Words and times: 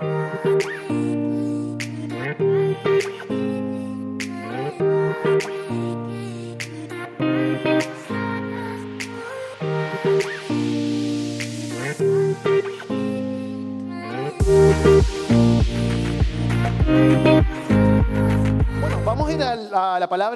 Bueno, 0.00 0.83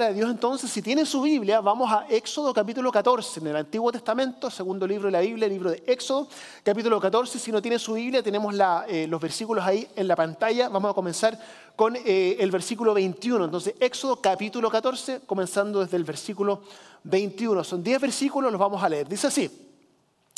de 0.06 0.14
Dios 0.14 0.30
entonces. 0.30 0.70
Si 0.70 0.80
tiene 0.80 1.04
su 1.04 1.20
Biblia, 1.22 1.60
vamos 1.60 1.90
a 1.92 2.06
Éxodo 2.08 2.54
capítulo 2.54 2.92
14, 2.92 3.40
en 3.40 3.48
el 3.48 3.56
Antiguo 3.56 3.90
Testamento, 3.90 4.50
segundo 4.50 4.86
libro 4.86 5.06
de 5.06 5.12
la 5.12 5.20
Biblia, 5.20 5.48
libro 5.48 5.70
de 5.70 5.82
Éxodo, 5.86 6.28
capítulo 6.62 7.00
14. 7.00 7.38
Si 7.38 7.50
no 7.50 7.60
tiene 7.60 7.78
su 7.78 7.94
Biblia, 7.94 8.22
tenemos 8.22 8.54
eh, 8.88 9.06
los 9.08 9.20
versículos 9.20 9.64
ahí 9.64 9.88
en 9.96 10.06
la 10.06 10.14
pantalla. 10.14 10.68
Vamos 10.68 10.90
a 10.92 10.94
comenzar 10.94 11.38
con 11.74 11.96
eh, 11.96 12.36
el 12.38 12.50
versículo 12.50 12.94
21. 12.94 13.44
Entonces, 13.44 13.74
Éxodo 13.80 14.16
capítulo 14.16 14.70
14, 14.70 15.22
comenzando 15.26 15.80
desde 15.80 15.96
el 15.96 16.04
versículo 16.04 16.62
21. 17.04 17.64
Son 17.64 17.82
10 17.82 18.00
versículos, 18.00 18.52
los 18.52 18.60
vamos 18.60 18.82
a 18.82 18.88
leer. 18.88 19.08
Dice 19.08 19.26
así. 19.26 19.50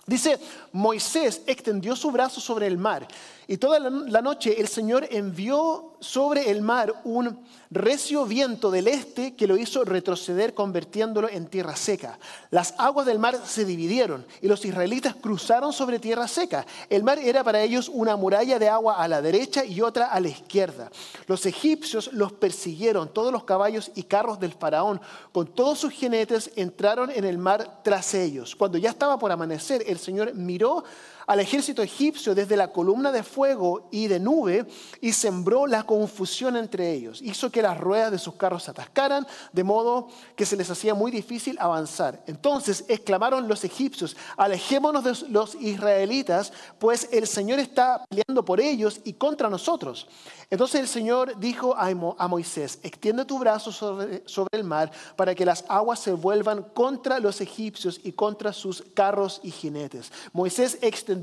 Dice, 0.06 0.40
Moisés 0.72 1.42
extendió 1.46 1.94
su 1.94 2.10
brazo 2.10 2.40
sobre 2.40 2.66
el 2.66 2.78
mar 2.78 3.06
y 3.50 3.56
toda 3.56 3.80
la 3.80 4.22
noche 4.22 4.60
el 4.60 4.68
Señor 4.68 5.08
envió 5.10 5.96
sobre 5.98 6.52
el 6.52 6.62
mar 6.62 7.02
un 7.02 7.44
recio 7.68 8.24
viento 8.24 8.70
del 8.70 8.86
este 8.86 9.34
que 9.34 9.48
lo 9.48 9.56
hizo 9.56 9.84
retroceder 9.84 10.54
convirtiéndolo 10.54 11.28
en 11.28 11.48
tierra 11.48 11.74
seca. 11.74 12.20
Las 12.50 12.74
aguas 12.78 13.06
del 13.06 13.18
mar 13.18 13.36
se 13.44 13.64
dividieron 13.64 14.24
y 14.40 14.46
los 14.46 14.64
israelitas 14.64 15.16
cruzaron 15.16 15.72
sobre 15.72 15.98
tierra 15.98 16.28
seca. 16.28 16.64
El 16.88 17.02
mar 17.02 17.18
era 17.18 17.42
para 17.42 17.60
ellos 17.60 17.88
una 17.92 18.14
muralla 18.14 18.60
de 18.60 18.68
agua 18.68 19.02
a 19.02 19.08
la 19.08 19.20
derecha 19.20 19.64
y 19.64 19.80
otra 19.80 20.06
a 20.12 20.20
la 20.20 20.28
izquierda. 20.28 20.88
Los 21.26 21.44
egipcios 21.44 22.12
los 22.12 22.30
persiguieron, 22.30 23.12
todos 23.12 23.32
los 23.32 23.42
caballos 23.42 23.90
y 23.96 24.04
carros 24.04 24.38
del 24.38 24.52
faraón 24.52 25.00
con 25.32 25.48
todos 25.48 25.80
sus 25.80 25.92
jinetes 25.92 26.52
entraron 26.54 27.10
en 27.10 27.24
el 27.24 27.36
mar 27.36 27.80
tras 27.82 28.14
ellos. 28.14 28.54
Cuando 28.54 28.78
ya 28.78 28.90
estaba 28.90 29.18
por 29.18 29.32
amanecer, 29.32 29.82
el 29.88 29.98
Señor 29.98 30.34
miró 30.34 30.84
al 31.30 31.38
ejército 31.38 31.80
egipcio 31.80 32.34
desde 32.34 32.56
la 32.56 32.72
columna 32.72 33.12
de 33.12 33.22
fuego 33.22 33.86
y 33.92 34.08
de 34.08 34.18
nube 34.18 34.66
y 35.00 35.12
sembró 35.12 35.68
la 35.68 35.84
confusión 35.84 36.56
entre 36.56 36.90
ellos. 36.92 37.22
Hizo 37.22 37.50
que 37.52 37.62
las 37.62 37.78
ruedas 37.78 38.10
de 38.10 38.18
sus 38.18 38.34
carros 38.34 38.64
se 38.64 38.72
atascaran, 38.72 39.24
de 39.52 39.62
modo 39.62 40.08
que 40.34 40.44
se 40.44 40.56
les 40.56 40.68
hacía 40.68 40.92
muy 40.92 41.12
difícil 41.12 41.56
avanzar. 41.60 42.24
Entonces 42.26 42.84
exclamaron 42.88 43.46
los 43.46 43.62
egipcios, 43.62 44.16
alejémonos 44.36 45.04
de 45.04 45.28
los 45.28 45.54
israelitas, 45.54 46.52
pues 46.80 47.08
el 47.12 47.28
Señor 47.28 47.60
está 47.60 48.04
peleando 48.08 48.44
por 48.44 48.60
ellos 48.60 49.00
y 49.04 49.12
contra 49.12 49.48
nosotros. 49.48 50.08
Entonces 50.50 50.80
el 50.80 50.88
Señor 50.88 51.38
dijo 51.38 51.76
a 51.76 51.94
Mo- 51.94 52.16
a 52.18 52.26
Moisés, 52.26 52.80
extiende 52.82 53.24
tu 53.24 53.38
brazo 53.38 53.70
sobre, 53.70 54.24
sobre 54.26 54.48
el 54.58 54.64
mar 54.64 54.90
para 55.14 55.32
que 55.36 55.44
las 55.44 55.64
aguas 55.68 56.00
se 56.00 56.12
vuelvan 56.12 56.64
contra 56.74 57.20
los 57.20 57.40
egipcios 57.40 58.00
y 58.02 58.10
contra 58.10 58.52
sus 58.52 58.82
carros 58.94 59.40
y 59.44 59.52
jinetes. 59.52 60.10
Moisés 60.32 60.76
extendió 60.82 61.19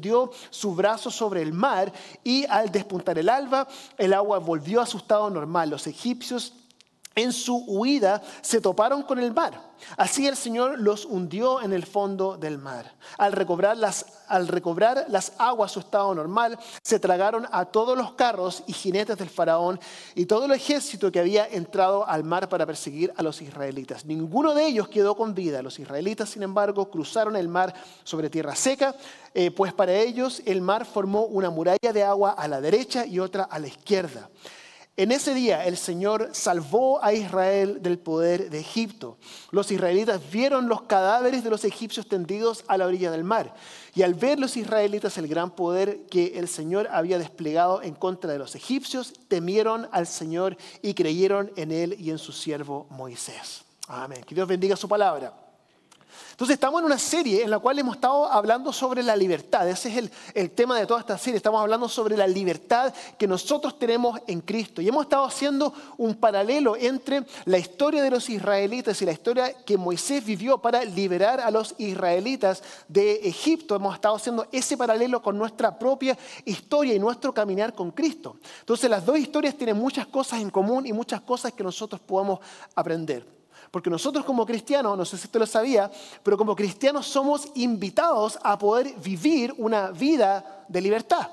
su 0.50 0.76
brazo 0.76 1.12
sobre 1.12 1.42
el 1.42 1.53
mar 1.53 1.92
y 2.23 2.45
al 2.45 2.72
despuntar 2.72 3.17
el 3.17 3.30
alba, 3.30 3.67
el 3.98 4.14
agua 4.14 4.40
volvió 4.40 4.81
a 4.81 4.86
su 4.86 4.98
estado 4.98 5.30
normal. 5.30 5.70
Los 5.70 5.88
egipcios 5.88 6.53
en 7.17 7.33
su 7.33 7.57
huida 7.67 8.21
se 8.41 8.61
toparon 8.61 9.01
con 9.03 9.19
el 9.19 9.33
mar. 9.33 9.67
Así 9.97 10.27
el 10.27 10.35
Señor 10.35 10.79
los 10.79 11.05
hundió 11.05 11.61
en 11.61 11.73
el 11.73 11.85
fondo 11.85 12.37
del 12.37 12.57
mar. 12.57 12.95
Al 13.17 13.31
recobrar, 13.31 13.77
las, 13.77 14.05
al 14.27 14.47
recobrar 14.47 15.05
las 15.09 15.33
aguas 15.38 15.71
su 15.71 15.79
estado 15.79 16.13
normal, 16.13 16.57
se 16.83 16.99
tragaron 16.99 17.47
a 17.51 17.65
todos 17.65 17.97
los 17.97 18.13
carros 18.13 18.63
y 18.67 18.73
jinetes 18.73 19.17
del 19.17 19.29
faraón 19.29 19.79
y 20.15 20.25
todo 20.25 20.45
el 20.45 20.51
ejército 20.51 21.11
que 21.11 21.19
había 21.19 21.47
entrado 21.47 22.07
al 22.07 22.23
mar 22.23 22.49
para 22.49 22.65
perseguir 22.65 23.13
a 23.17 23.23
los 23.23 23.41
israelitas. 23.41 24.05
Ninguno 24.05 24.53
de 24.53 24.67
ellos 24.67 24.88
quedó 24.88 25.16
con 25.16 25.33
vida. 25.33 25.61
Los 25.61 25.79
israelitas, 25.79 26.29
sin 26.29 26.44
embargo, 26.44 26.89
cruzaron 26.89 27.35
el 27.35 27.47
mar 27.47 27.73
sobre 28.03 28.29
tierra 28.29 28.56
seca, 28.56 28.95
eh, 29.33 29.51
pues 29.51 29.73
para 29.73 29.94
ellos 29.94 30.41
el 30.45 30.61
mar 30.61 30.85
formó 30.85 31.25
una 31.25 31.50
muralla 31.50 31.94
de 31.94 32.03
agua 32.03 32.31
a 32.31 32.47
la 32.47 32.61
derecha 32.61 33.06
y 33.06 33.19
otra 33.19 33.44
a 33.44 33.57
la 33.57 33.67
izquierda. 33.67 34.29
En 35.00 35.12
ese 35.12 35.35
día 35.35 35.63
el 35.63 35.78
Señor 35.78 36.30
salvó 36.31 37.03
a 37.03 37.13
Israel 37.13 37.84
del 37.84 38.00
poder 38.00 38.50
de 38.50 38.59
Egipto. 38.59 39.19
Los 39.52 39.72
israelitas 39.72 40.19
vieron 40.31 40.68
los 40.68 40.81
cadáveres 40.81 41.44
de 41.44 41.52
los 41.52 41.63
egipcios 41.66 42.08
tendidos 42.08 42.66
a 42.68 42.78
la 42.78 42.88
orilla 42.88 43.12
del 43.12 43.24
mar. 43.24 43.53
Y 43.94 44.02
al 44.02 44.16
ver 44.16 44.40
los 44.40 44.57
israelitas 44.57 45.19
el 45.19 45.28
gran 45.28 45.52
poder 45.52 46.07
que 46.07 46.40
el 46.40 46.47
Señor 46.47 46.88
había 46.91 47.19
desplegado 47.19 47.84
en 47.84 47.94
contra 47.94 48.34
de 48.34 48.40
los 48.40 48.56
egipcios, 48.56 49.13
temieron 49.28 49.88
al 49.91 50.07
Señor 50.07 50.57
y 50.81 50.96
creyeron 50.96 51.52
en 51.56 51.72
él 51.72 51.96
y 52.00 52.09
en 52.09 52.18
su 52.18 52.31
siervo 52.31 52.88
Moisés. 52.90 53.66
Amén. 53.88 54.24
Que 54.24 54.34
Dios 54.34 54.47
bendiga 54.47 54.75
su 54.75 54.90
palabra. 54.90 55.47
Entonces 56.31 56.55
estamos 56.55 56.79
en 56.79 56.85
una 56.85 56.97
serie 56.97 57.44
en 57.44 57.50
la 57.50 57.59
cual 57.59 57.79
hemos 57.79 57.95
estado 57.95 58.25
hablando 58.31 58.72
sobre 58.72 59.03
la 59.03 59.16
libertad. 59.16 59.67
Ese 59.67 59.89
es 59.89 60.11
el, 60.33 60.51
tema 60.51 60.79
de 60.79 60.85
toda 60.85 61.00
esta 61.00 61.17
serie. 61.17 61.38
Estamos 61.38 61.61
hablando 61.61 61.89
sobre 61.89 62.16
la 62.16 62.28
libertad 62.28 62.94
que 63.17 63.28
nosotros 63.28 63.78
tenemos 63.79 64.19
en 64.27 64.41
Cristo. 64.41 64.81
Y 64.81 64.88
hemos 64.88 65.03
estado 65.03 65.25
haciendo 65.25 65.73
un 65.97 66.16
paralelo 66.16 66.75
entre 66.75 67.25
la 67.45 67.57
historia 67.57 68.03
de 68.03 68.11
los 68.11 68.29
israelitas 68.29 69.01
y 69.01 69.06
la 69.06 69.11
historia 69.11 69.53
que 69.66 69.77
Moisés 69.77 70.23
vivió 70.25 70.57
para 70.57 70.83
liberar 70.83 71.39
a 71.39 71.51
los 71.51 71.75
israelitas 71.77 72.63
de 72.88 73.16
Egipto. 73.27 73.75
Hemos 73.75 73.95
estado 73.95 74.16
haciendo 74.16 74.47
ese 74.51 74.77
paralelo 74.77 75.22
con 75.22 75.38
nuestra 75.38 75.77
propia 75.77 76.17
historia 76.45 76.94
y 76.94 77.00
nuestro 77.00 77.33
caminar 77.33 77.73
con 77.73 77.91
Cristo. 77.91 78.38
Entonces 78.59 78.89
las 78.89 79.06
dos 79.06 79.17
historias 79.17 79.56
tienen 79.56 79.77
muchas 79.77 80.07
cosas 80.07 80.41
en 80.41 80.50
común 80.50 80.85
y 80.85 80.94
muchas 80.94 81.22
cosas 81.22 81.53
que 81.53 81.63
nosotros 81.63 82.01
podemos 82.01 82.39
aprender. 82.75 83.37
Porque 83.72 83.90
nosotros 83.90 84.25
como 84.25 84.45
cristianos, 84.45 84.97
no 84.97 85.06
sé 85.06 85.18
si 85.18 85.25
usted 85.25 85.40
lo 85.40 85.45
sabía, 85.45 85.91
pero 86.23 86.38
como 86.38 86.56
cristianos 86.56 87.07
somos 87.07 87.47
invitados 87.56 88.38
a 88.41 88.57
poder 88.57 88.94
vivir 88.95 89.53
una 89.57 89.91
vida 89.91 90.66
de 90.68 90.81
libertad. 90.81 91.28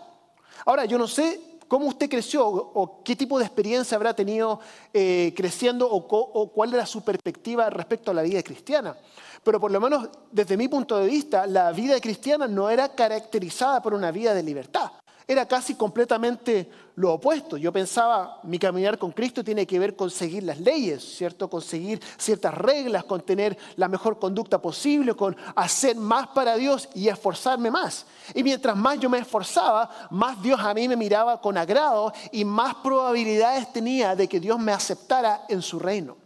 Ahora, 0.67 0.85
yo 0.85 0.99
no 0.99 1.07
sé 1.07 1.59
cómo 1.69 1.87
usted 1.87 2.09
creció 2.09 2.47
o 2.47 3.03
qué 3.03 3.17
tipo 3.17 3.39
de 3.39 3.45
experiencia 3.45 3.97
habrá 3.97 4.15
tenido 4.15 4.61
eh, 4.93 5.33
creciendo 5.37 5.89
o, 5.91 5.97
o 5.99 6.53
cuál 6.53 6.75
era 6.75 6.87
su 6.87 7.03
perspectiva 7.03 7.71
respecto 7.71 8.11
a 8.11 8.15
la 8.15 8.23
vida 8.23 8.43
cristiana. 8.43 8.97
Pero 9.43 9.61
por 9.61 9.71
lo 9.71 9.81
menos 9.81 10.09
desde 10.31 10.57
mi 10.57 10.69
punto 10.69 10.97
de 10.99 11.07
vista, 11.07 11.47
la 11.47 11.71
vida 11.73 12.01
cristiana 12.01 12.47
no 12.49 12.71
era 12.71 12.95
caracterizada 12.95 13.83
por 13.83 13.95
una 13.95 14.11
vida 14.11 14.35
de 14.35 14.43
libertad 14.43 14.91
era 15.27 15.47
casi 15.47 15.75
completamente 15.75 16.69
lo 16.97 17.15
opuesto. 17.15 17.57
Yo 17.57 17.73
pensaba, 17.73 18.41
mi 18.43 18.59
caminar 18.59 18.99
con 18.99 19.11
Cristo 19.13 19.43
tiene 19.43 19.67
que 19.67 19.79
ver 19.79 19.97
con 19.97 20.11
seguir 20.11 20.43
las 20.43 20.61
leyes, 20.61 21.03
¿cierto? 21.03 21.49
Con 21.49 21.63
seguir 21.63 22.01
ciertas 22.19 22.55
reglas, 22.55 23.05
con 23.05 23.23
tener 23.23 23.57
la 23.77 23.89
mejor 23.89 24.19
conducta 24.19 24.61
posible, 24.61 25.15
con 25.15 25.37
hacer 25.57 25.97
más 25.97 26.29
para 26.29 26.57
Dios 26.57 26.89
y 26.95 27.09
esforzarme 27.09 27.71
más. 27.71 28.07
Y 28.35 28.43
mientras 28.43 28.77
más 28.77 28.99
yo 29.01 29.09
me 29.09 29.19
esforzaba, 29.19 29.91
más 30.11 30.41
Dios 30.43 30.61
a 30.61 30.75
mí 30.75 30.89
me 30.89 30.97
miraba 30.97 31.41
con 31.41 31.57
agrado 31.57 32.13
y 32.31 32.45
más 32.45 32.75
probabilidades 32.77 33.73
tenía 33.73 34.15
de 34.15 34.29
que 34.29 34.41
Dios 34.41 34.59
me 34.59 34.73
aceptara 34.73 35.47
en 35.49 35.63
su 35.63 35.79
reino. 35.79 36.17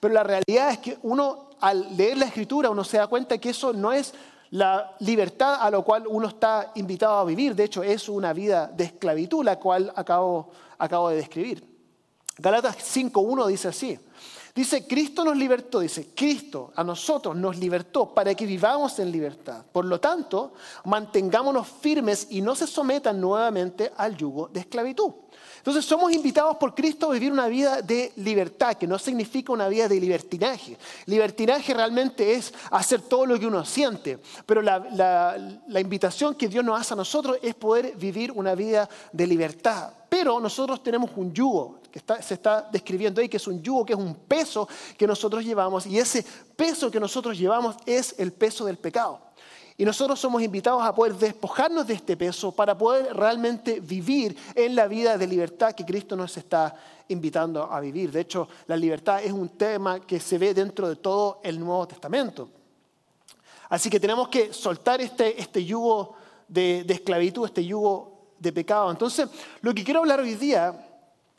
Pero 0.00 0.12
la 0.12 0.22
realidad 0.22 0.70
es 0.72 0.78
que 0.78 0.98
uno, 1.02 1.50
al 1.60 1.96
leer 1.96 2.18
la 2.18 2.26
escritura, 2.26 2.68
uno 2.70 2.84
se 2.84 2.98
da 2.98 3.06
cuenta 3.06 3.38
que 3.38 3.50
eso 3.50 3.72
no 3.72 3.92
es 3.92 4.12
la 4.50 4.96
libertad 5.00 5.58
a 5.60 5.70
la 5.70 5.80
cual 5.80 6.06
uno 6.06 6.28
está 6.28 6.72
invitado 6.74 7.18
a 7.18 7.24
vivir. 7.24 7.54
De 7.54 7.64
hecho, 7.64 7.82
es 7.82 8.08
una 8.08 8.32
vida 8.32 8.66
de 8.66 8.84
esclavitud, 8.84 9.44
la 9.44 9.58
cual 9.58 9.92
acabo, 9.94 10.50
acabo 10.78 11.10
de 11.10 11.16
describir. 11.16 11.64
Galatas 12.38 12.76
5.1 12.78 13.46
dice 13.46 13.68
así. 13.68 13.98
Dice, 14.54 14.86
Cristo 14.86 15.24
nos 15.24 15.36
libertó, 15.36 15.78
dice, 15.78 16.08
Cristo 16.14 16.72
a 16.74 16.82
nosotros 16.82 17.36
nos 17.36 17.56
libertó 17.56 18.12
para 18.12 18.34
que 18.34 18.46
vivamos 18.46 18.98
en 18.98 19.12
libertad. 19.12 19.64
Por 19.70 19.84
lo 19.84 20.00
tanto, 20.00 20.54
mantengámonos 20.84 21.68
firmes 21.68 22.26
y 22.30 22.40
no 22.40 22.56
se 22.56 22.66
sometan 22.66 23.20
nuevamente 23.20 23.92
al 23.96 24.16
yugo 24.16 24.48
de 24.48 24.60
esclavitud. 24.60 25.12
Entonces 25.60 25.84
somos 25.84 26.10
invitados 26.12 26.56
por 26.56 26.74
Cristo 26.74 27.10
a 27.10 27.12
vivir 27.12 27.30
una 27.30 27.46
vida 27.46 27.82
de 27.82 28.12
libertad, 28.16 28.78
que 28.78 28.86
no 28.86 28.98
significa 28.98 29.52
una 29.52 29.68
vida 29.68 29.88
de 29.88 30.00
libertinaje. 30.00 30.78
Libertinaje 31.04 31.74
realmente 31.74 32.32
es 32.32 32.54
hacer 32.70 33.02
todo 33.02 33.26
lo 33.26 33.38
que 33.38 33.46
uno 33.46 33.62
siente, 33.66 34.18
pero 34.46 34.62
la, 34.62 35.36
invitación 35.78 36.34
que 36.34 36.48
Dios 36.48 36.64
nos 36.64 36.80
hace 36.80 36.94
a 36.94 36.96
nosotros 36.96 37.36
es 37.42 37.54
poder 37.54 37.94
vivir 37.96 38.32
una 38.32 38.54
vida 38.54 38.88
de 39.12 39.26
libertad. 39.26 39.92
Pero 40.08 40.40
nosotros 40.40 40.82
tenemos 40.82 41.10
un 41.16 41.32
yugo 41.32 41.78
que 41.92 42.00
se 42.22 42.34
está 42.34 42.68
describiendo 42.72 43.20
ahí, 43.20 43.28
que 43.28 43.36
es 43.36 43.46
un 43.46 43.62
yugo, 43.62 43.84
que 43.84 43.92
es 43.92 43.98
un 43.98 44.14
peso 44.14 44.66
que 44.96 45.06
nosotros 45.06 45.44
llevamos, 45.44 45.86
y 45.86 45.98
ese 45.98 46.24
peso 46.56 46.90
que 46.90 47.00
nosotros 47.00 47.36
llevamos 47.36 47.76
es 47.84 48.14
el 48.18 48.32
peso 48.32 48.64
del 48.64 48.78
pecado. 48.78 49.29
Y 49.80 49.84
nosotros 49.86 50.20
somos 50.20 50.42
invitados 50.42 50.82
a 50.82 50.94
poder 50.94 51.14
despojarnos 51.14 51.86
de 51.86 51.94
este 51.94 52.14
peso 52.14 52.52
para 52.52 52.76
poder 52.76 53.16
realmente 53.16 53.80
vivir 53.80 54.36
en 54.54 54.74
la 54.74 54.86
vida 54.86 55.16
de 55.16 55.26
libertad 55.26 55.72
que 55.72 55.86
Cristo 55.86 56.14
nos 56.16 56.36
está 56.36 56.76
invitando 57.08 57.62
a 57.62 57.80
vivir. 57.80 58.12
De 58.12 58.20
hecho, 58.20 58.46
la 58.66 58.76
libertad 58.76 59.24
es 59.24 59.32
un 59.32 59.48
tema 59.48 60.00
que 60.00 60.20
se 60.20 60.36
ve 60.36 60.52
dentro 60.52 60.86
de 60.86 60.96
todo 60.96 61.40
el 61.42 61.58
Nuevo 61.58 61.88
Testamento. 61.88 62.50
Así 63.70 63.88
que 63.88 63.98
tenemos 63.98 64.28
que 64.28 64.52
soltar 64.52 65.00
este, 65.00 65.40
este 65.40 65.64
yugo 65.64 66.14
de, 66.46 66.84
esclavitud, 66.86 67.46
este 67.46 67.64
yugo 67.64 68.34
de 68.38 68.52
pecado. 68.52 68.90
Entonces, 68.90 69.30
lo 69.62 69.72
que 69.72 69.82
quiero 69.82 70.00
hablar 70.00 70.20
hoy 70.20 70.34
día 70.34 70.78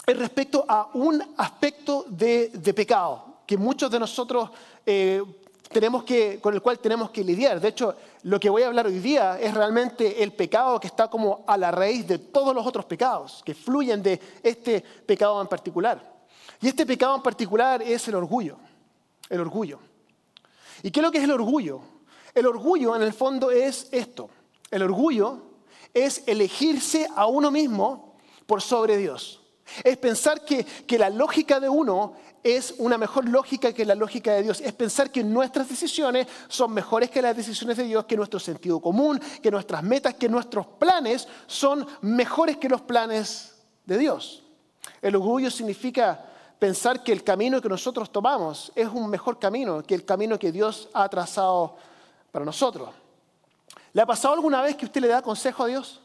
es 0.04 0.18
respecto 0.18 0.66
a 0.68 0.90
un 0.96 1.24
aspecto 1.38 2.06
de, 2.08 2.74
pecado 2.76 3.44
que 3.46 3.56
muchos 3.56 3.92
de 3.92 4.00
nosotros 4.00 4.50
eh, 4.84 5.22
tenemos 5.72 6.04
que, 6.04 6.40
con 6.40 6.54
el 6.54 6.62
cual 6.62 6.80
tenemos 6.80 7.10
que 7.10 7.24
lidiar. 7.24 7.60
De 7.60 7.70
hecho, 7.70 7.96
lo 8.24 8.40
que 8.40 8.50
voy 8.50 8.64
a 8.64 8.68
hablar 8.68 8.88
hoy 8.88 9.00
día 9.00 9.40
es 9.40 9.54
realmente 9.54 10.22
el 10.22 10.34
pecado 10.34 10.80
que 10.80 10.88
está 10.88 11.08
como 11.08 11.44
a 11.48 11.58
la 11.58 11.72
raíz 11.72 12.08
de 12.08 12.20
todos 12.20 12.54
los 12.54 12.66
otros 12.66 12.86
pecados, 12.86 13.42
que 13.46 13.56
fluyen 13.56 14.04
de 14.04 14.20
este 14.44 14.82
pecado 14.82 15.42
en 15.42 15.48
particular. 15.48 16.12
Y 16.62 16.68
este 16.68 16.86
pecado 16.86 17.16
en 17.16 17.24
particular 17.24 17.82
es 17.82 18.08
el 18.08 18.16
orgullo. 18.16 18.58
El 19.30 19.40
orgullo. 19.40 19.80
¿Y 20.84 20.92
qué 20.92 21.00
es 21.00 21.04
lo 21.04 21.12
que 21.12 21.18
es 21.18 21.24
el 21.24 21.32
orgullo? 21.32 21.82
El 22.34 22.46
orgullo 22.46 22.96
en 22.96 23.02
el 23.02 23.14
fondo 23.14 23.52
es 23.52 23.88
esto. 23.92 24.30
El 24.70 24.84
orgullo 24.84 25.44
es 25.94 26.24
elegirse 26.28 27.08
a 27.16 27.26
uno 27.26 27.52
mismo 27.52 28.16
por 28.46 28.62
sobre 28.62 28.98
Dios. 28.98 29.41
Es 29.84 29.98
pensar 29.98 30.44
que, 30.44 30.64
que 30.64 30.98
la 30.98 31.10
lógica 31.10 31.60
de 31.60 31.70
uno 31.70 32.14
es 32.44 32.74
una 32.78 32.98
mejor 32.98 33.28
lógica 33.28 33.74
que 33.74 33.86
la 33.86 33.96
lógica 33.96 34.34
de 34.34 34.44
Dios. 34.44 34.62
Es 34.62 34.74
pensar 34.74 35.12
que 35.12 35.24
nuestras 35.24 35.70
decisiones 35.70 36.28
son 36.48 36.74
mejores 36.74 37.10
que 37.10 37.22
las 37.22 37.36
decisiones 37.36 37.78
de 37.78 37.84
Dios, 37.84 38.06
que 38.06 38.18
nuestro 38.18 38.40
sentido 38.40 38.80
común, 38.80 39.20
que 39.42 39.52
nuestras 39.52 39.84
metas, 39.84 40.16
que 40.16 40.30
nuestros 40.30 40.66
planes 40.66 41.28
son 41.48 41.86
mejores 42.02 42.58
que 42.58 42.70
los 42.70 42.82
planes 42.82 43.56
de 43.86 43.98
Dios. 43.98 44.44
El 45.02 45.16
orgullo 45.16 45.52
significa 45.52 46.26
pensar 46.58 47.04
que 47.04 47.12
el 47.12 47.24
camino 47.24 47.62
que 47.62 47.70
nosotros 47.70 48.12
tomamos 48.12 48.72
es 48.76 48.88
un 48.88 49.10
mejor 49.10 49.40
camino 49.40 49.82
que 49.84 49.96
el 49.96 50.06
camino 50.06 50.38
que 50.38 50.52
Dios 50.52 50.90
ha 50.94 51.10
trazado 51.10 51.76
para 52.32 52.46
nosotros. 52.46 52.90
¿Le 53.94 54.02
ha 54.02 54.06
pasado 54.06 54.34
alguna 54.34 54.62
vez 54.62 54.76
que 54.76 54.86
usted 54.86 55.02
le 55.02 55.08
da 55.08 55.22
consejo 55.22 55.64
a 55.64 55.68
Dios? 55.68 56.02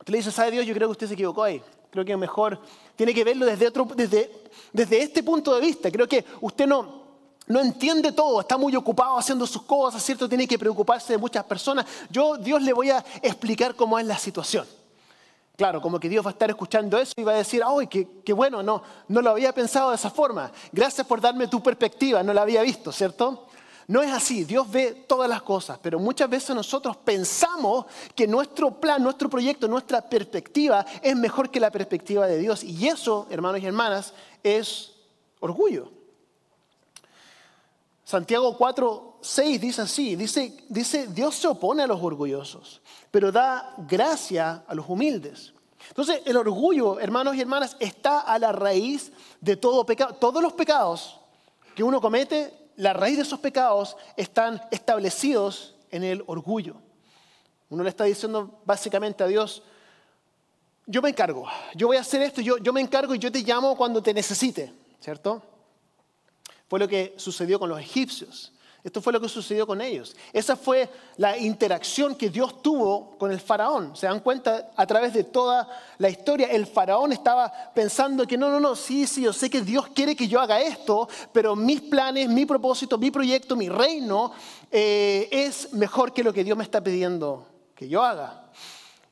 Usted 0.00 0.12
le 0.12 0.18
dice, 0.18 0.32
¿sabe 0.32 0.50
Dios? 0.50 0.66
Yo 0.66 0.74
creo 0.74 0.88
que 0.88 0.92
usted 0.92 1.08
se 1.08 1.14
equivocó 1.14 1.42
ahí. 1.42 1.62
Creo 1.90 2.04
que 2.04 2.16
mejor 2.16 2.58
tiene 2.96 3.12
que 3.12 3.22
verlo 3.22 3.44
desde, 3.46 3.66
otro, 3.66 3.86
desde, 3.94 4.30
desde 4.72 5.02
este 5.02 5.22
punto 5.22 5.54
de 5.54 5.60
vista. 5.60 5.90
Creo 5.90 6.08
que 6.08 6.24
usted 6.40 6.66
no, 6.66 7.02
no 7.46 7.60
entiende 7.60 8.12
todo, 8.12 8.40
está 8.40 8.56
muy 8.56 8.74
ocupado 8.76 9.18
haciendo 9.18 9.46
sus 9.46 9.62
cosas, 9.62 10.02
¿cierto? 10.02 10.28
Tiene 10.28 10.46
que 10.46 10.58
preocuparse 10.58 11.12
de 11.12 11.18
muchas 11.18 11.44
personas. 11.44 11.84
Yo, 12.08 12.36
Dios, 12.38 12.62
le 12.62 12.72
voy 12.72 12.90
a 12.90 13.04
explicar 13.20 13.74
cómo 13.74 13.98
es 13.98 14.06
la 14.06 14.16
situación. 14.16 14.66
Claro, 15.56 15.82
como 15.82 16.00
que 16.00 16.08
Dios 16.08 16.24
va 16.24 16.30
a 16.30 16.32
estar 16.32 16.48
escuchando 16.48 16.96
eso 16.96 17.12
y 17.18 17.22
va 17.22 17.32
a 17.32 17.36
decir, 17.36 17.62
¡ay, 17.62 17.86
qué, 17.86 18.08
qué, 18.24 18.32
bueno! 18.32 18.62
No, 18.62 18.82
no 19.08 19.20
lo 19.20 19.30
había 19.30 19.52
pensado 19.52 19.90
de 19.90 19.96
esa 19.96 20.08
forma. 20.08 20.50
Gracias 20.72 21.06
por 21.06 21.20
darme 21.20 21.48
tu 21.48 21.62
perspectiva, 21.62 22.22
no 22.22 22.32
la 22.32 22.40
había 22.40 22.62
visto, 22.62 22.90
¿cierto? 22.90 23.48
No 23.90 24.04
es 24.04 24.12
así, 24.12 24.44
Dios 24.44 24.70
ve 24.70 25.04
todas 25.08 25.28
las 25.28 25.42
cosas, 25.42 25.76
pero 25.82 25.98
muchas 25.98 26.30
veces 26.30 26.54
nosotros 26.54 26.96
pensamos 26.98 27.86
que 28.14 28.24
nuestro 28.24 28.80
plan, 28.80 29.02
nuestro 29.02 29.28
proyecto, 29.28 29.66
nuestra 29.66 30.00
perspectiva 30.00 30.86
es 31.02 31.16
mejor 31.16 31.50
que 31.50 31.58
la 31.58 31.72
perspectiva 31.72 32.28
de 32.28 32.38
Dios. 32.38 32.62
Y 32.62 32.86
eso, 32.86 33.26
hermanos 33.30 33.60
y 33.60 33.66
hermanas, 33.66 34.14
es 34.44 34.92
orgullo. 35.40 35.90
Santiago 38.04 38.56
4, 38.56 39.18
6 39.22 39.60
dice 39.60 39.82
así, 39.82 40.14
dice, 40.14 40.56
dice, 40.68 41.08
Dios 41.08 41.34
se 41.34 41.48
opone 41.48 41.82
a 41.82 41.88
los 41.88 42.00
orgullosos, 42.00 42.80
pero 43.10 43.32
da 43.32 43.74
gracia 43.76 44.62
a 44.68 44.74
los 44.76 44.88
humildes. 44.88 45.52
Entonces, 45.88 46.22
el 46.26 46.36
orgullo, 46.36 47.00
hermanos 47.00 47.34
y 47.34 47.40
hermanas, 47.40 47.76
está 47.80 48.20
a 48.20 48.38
la 48.38 48.52
raíz 48.52 49.10
de 49.40 49.56
todo 49.56 49.84
pecado. 49.84 50.14
Todos 50.14 50.40
los 50.40 50.52
pecados 50.52 51.18
que 51.74 51.82
uno 51.82 52.00
comete 52.00 52.59
la 52.76 52.92
raíz 52.92 53.16
de 53.16 53.22
esos 53.22 53.40
pecados 53.40 53.96
están 54.16 54.60
establecidos 54.70 55.74
en 55.90 56.04
el 56.04 56.22
orgullo. 56.26 56.76
Uno 57.68 57.82
le 57.82 57.90
está 57.90 58.04
diciendo 58.04 58.60
básicamente 58.64 59.22
a 59.22 59.26
Dios, 59.26 59.62
yo 60.86 61.00
me 61.02 61.10
encargo, 61.10 61.46
yo 61.74 61.86
voy 61.86 61.96
a 61.96 62.00
hacer 62.00 62.22
esto, 62.22 62.40
yo, 62.40 62.58
yo 62.58 62.72
me 62.72 62.80
encargo 62.80 63.14
y 63.14 63.18
yo 63.18 63.30
te 63.30 63.42
llamo 63.42 63.76
cuando 63.76 64.02
te 64.02 64.12
necesite, 64.12 64.72
¿cierto? 65.00 65.42
Fue 66.68 66.78
lo 66.78 66.88
que 66.88 67.14
sucedió 67.16 67.58
con 67.58 67.68
los 67.68 67.78
egipcios. 67.78 68.52
Esto 68.82 69.02
fue 69.02 69.12
lo 69.12 69.20
que 69.20 69.28
sucedió 69.28 69.66
con 69.66 69.80
ellos. 69.80 70.16
Esa 70.32 70.56
fue 70.56 70.88
la 71.18 71.36
interacción 71.36 72.14
que 72.14 72.30
Dios 72.30 72.62
tuvo 72.62 73.18
con 73.18 73.30
el 73.30 73.38
faraón. 73.38 73.94
Se 73.94 74.06
dan 74.06 74.20
cuenta 74.20 74.70
a 74.74 74.86
través 74.86 75.12
de 75.12 75.24
toda 75.24 75.68
la 75.98 76.08
historia. 76.08 76.48
El 76.48 76.66
faraón 76.66 77.12
estaba 77.12 77.52
pensando 77.74 78.26
que 78.26 78.38
no, 78.38 78.48
no, 78.48 78.58
no, 78.58 78.74
sí, 78.74 79.06
sí, 79.06 79.22
yo 79.22 79.32
sé 79.34 79.50
que 79.50 79.60
Dios 79.60 79.88
quiere 79.88 80.16
que 80.16 80.28
yo 80.28 80.40
haga 80.40 80.60
esto, 80.60 81.08
pero 81.32 81.54
mis 81.54 81.82
planes, 81.82 82.28
mi 82.28 82.46
propósito, 82.46 82.96
mi 82.96 83.10
proyecto, 83.10 83.54
mi 83.54 83.68
reino 83.68 84.32
eh, 84.70 85.28
es 85.30 85.74
mejor 85.74 86.14
que 86.14 86.24
lo 86.24 86.32
que 86.32 86.42
Dios 86.42 86.56
me 86.56 86.64
está 86.64 86.82
pidiendo 86.82 87.46
que 87.74 87.86
yo 87.86 88.02
haga. 88.02 88.44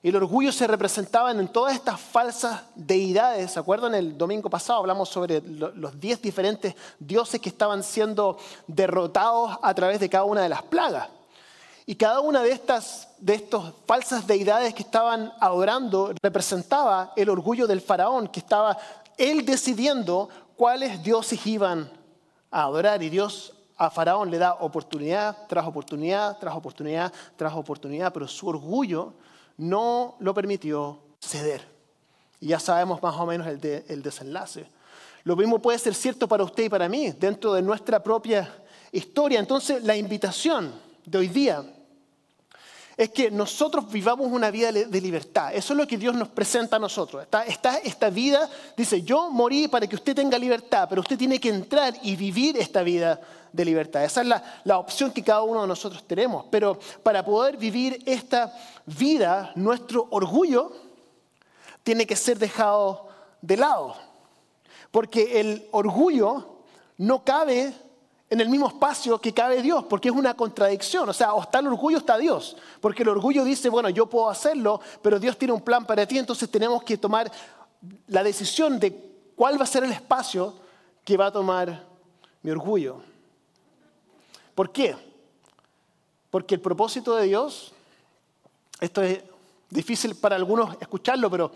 El 0.01 0.15
orgullo 0.15 0.53
se 0.53 0.69
representaba 0.69 1.33
en 1.33 1.49
todas 1.49 1.75
estas 1.75 2.01
falsas 2.01 2.63
deidades. 2.77 3.51
¿Se 3.51 3.59
acuerdan? 3.59 3.97
El 3.97 4.17
domingo 4.17 4.49
pasado 4.49 4.79
hablamos 4.79 5.09
sobre 5.09 5.41
los 5.43 5.99
diez 5.99 6.23
diferentes 6.23 6.75
dioses 7.01 7.41
que 7.41 7.49
estaban 7.49 7.83
siendo 7.83 8.39
derrotados 8.69 9.59
a 9.61 9.75
través 9.75 9.99
de 9.99 10.09
cada 10.09 10.25
una 10.25 10.43
de 10.43 10.49
las 10.49 10.63
plagas. 10.63 11.09
Y 11.85 11.97
cada 11.97 12.21
una 12.21 12.43
de 12.43 12.53
estas 12.53 13.09
de 13.19 13.35
estas 13.35 13.73
falsas 13.87 14.27
deidades 14.27 14.73
que 14.75 14.85
estaban 14.85 15.33
adorando 15.41 16.13
representaba 16.23 17.13
el 17.17 17.29
orgullo 17.29 17.67
del 17.67 17.81
faraón, 17.81 18.29
que 18.29 18.39
estaba 18.39 18.79
él 19.17 19.45
decidiendo 19.45 20.29
cuáles 20.57 21.03
dioses 21.03 21.45
iban 21.45 21.91
a 22.53 22.63
adorar. 22.63 23.03
Y 23.03 23.09
Dios 23.09 23.53
a 23.77 23.91
Faraón 23.91 24.31
le 24.31 24.39
da 24.39 24.55
oportunidad 24.55 25.47
tras 25.49 25.67
oportunidad, 25.67 26.39
tras 26.39 26.55
oportunidad, 26.55 27.13
tras 27.37 27.55
oportunidad, 27.55 28.13
pero 28.13 28.29
su 28.29 28.47
orgullo 28.47 29.15
no 29.59 30.17
lo 30.21 30.33
permitió 30.33 30.99
ceder. 31.21 31.61
Y 32.41 32.49
ya 32.49 32.59
sabemos 32.59 33.03
más 33.03 33.15
o 33.17 33.27
menos 33.27 33.47
el, 33.47 34.03
desenlace. 34.03 34.67
Lo 35.25 35.37
mismo 35.37 35.59
puede 35.59 35.79
ser 35.79 35.95
cierto 35.95 36.27
para 36.27 36.45
usted 36.45 36.65
y 36.65 36.69
para 36.69 36.89
mí, 36.89 37.11
dentro 37.11 37.53
de 37.53 37.61
nuestra 37.61 38.03
propia 38.03 38.63
historia. 38.93 39.41
Entonces, 39.41 39.83
la 39.85 39.97
invitación 39.97 40.73
de 41.05 41.19
hoy 41.19 41.29
día 41.29 41.65
es 42.99 43.11
que 43.11 43.31
nosotros 43.31 43.89
vivamos 43.93 44.27
una 44.27 44.51
vida 44.51 44.73
de 44.73 45.01
libertad. 45.01 45.55
Eso 45.55 45.73
es 45.73 45.77
lo 45.77 45.87
que 45.87 45.97
Dios 45.97 46.17
nos 46.17 46.27
presenta 46.31 46.77
a 46.77 46.79
nosotros. 46.81 47.25
Esta, 47.47 47.79
esta, 47.79 48.11
vida 48.11 48.51
dice, 48.77 49.03
yo 49.03 49.31
morí 49.31 49.69
para 49.69 49.87
que 49.87 49.95
usted 49.95 50.17
tenga 50.17 50.37
libertad, 50.37 50.89
pero 50.91 51.03
usted 51.03 51.17
tiene 51.17 51.39
que 51.39 51.49
entrar 51.49 51.95
y 52.03 52.17
vivir 52.17 52.57
esta 52.57 52.83
vida 52.83 53.21
de 53.53 53.65
libertad. 53.65 54.03
Esa 54.03 54.23
es 54.23 54.27
la, 54.27 54.61
la 54.65 54.79
opción 54.79 55.13
que 55.13 55.23
cada 55.23 55.43
uno 55.43 55.63
de 55.63 55.69
nosotros 55.69 56.03
tenemos. 56.09 56.47
Pero 56.51 56.81
para 57.05 57.25
poder 57.25 57.57
vivir 57.57 58.03
esta 58.05 58.53
vida, 58.85 59.53
nuestro 59.55 60.09
orgullo 60.11 60.73
tiene 61.85 62.05
que 62.05 62.17
ser 62.17 62.37
dejado 62.37 63.11
de 63.41 63.59
lado. 63.59 63.95
Porque 64.91 65.39
el 65.39 65.69
orgullo 65.71 66.65
no 66.97 67.23
cabe 67.23 67.73
en 68.31 68.41
el 68.41 68.49
mismo 68.49 68.69
espacio 68.69 69.19
que 69.19 69.33
cabe 69.33 69.63
Dios, 69.63 69.85
porque 69.89 70.09
es 70.09 70.15
una 70.15 70.35
contradicción. 70.35 71.09
O 71.09 71.13
sea, 71.13 71.33
o 71.33 71.43
está 71.43 71.61
el 71.61 71.69
orgullo 71.69 71.97
o 71.97 72.01
está 72.01 72.19
Dios. 72.19 72.57
Porque 72.81 73.03
el 73.03 73.09
orgullo 73.09 73.45
dice, 73.45 73.69
bueno, 73.69 73.89
yo 73.89 74.07
puedo 74.07 74.29
hacerlo, 74.29 74.81
pero 75.03 75.19
Dios 75.19 75.39
tiene 75.39 75.55
un 75.55 75.63
plan 75.63 75.87
para 75.87 76.07
ti, 76.07 76.19
entonces 76.19 76.51
tenemos 76.51 76.83
que 76.83 76.99
tomar 76.99 77.31
la 78.09 78.23
decisión 78.23 78.79
de 78.79 78.93
cuál 79.35 79.59
va 79.59 79.65
a 79.65 79.67
ser 79.67 79.85
el 79.85 79.93
espacio 79.93 80.55
que 81.05 81.17
va 81.17 81.27
a 81.27 81.33
tomar 81.33 81.87
mi 82.43 82.51
orgullo. 82.51 83.01
¿Por 84.55 84.73
qué? 84.73 84.97
Porque 86.31 86.57
el 86.57 86.61
propósito 86.61 87.17
de 87.17 87.25
Dios, 87.25 87.73
esto 88.81 89.03
es 89.03 89.23
difícil 89.71 90.17
para 90.17 90.37
algunos 90.37 90.77
escucharlo, 90.81 91.31
pero, 91.31 91.51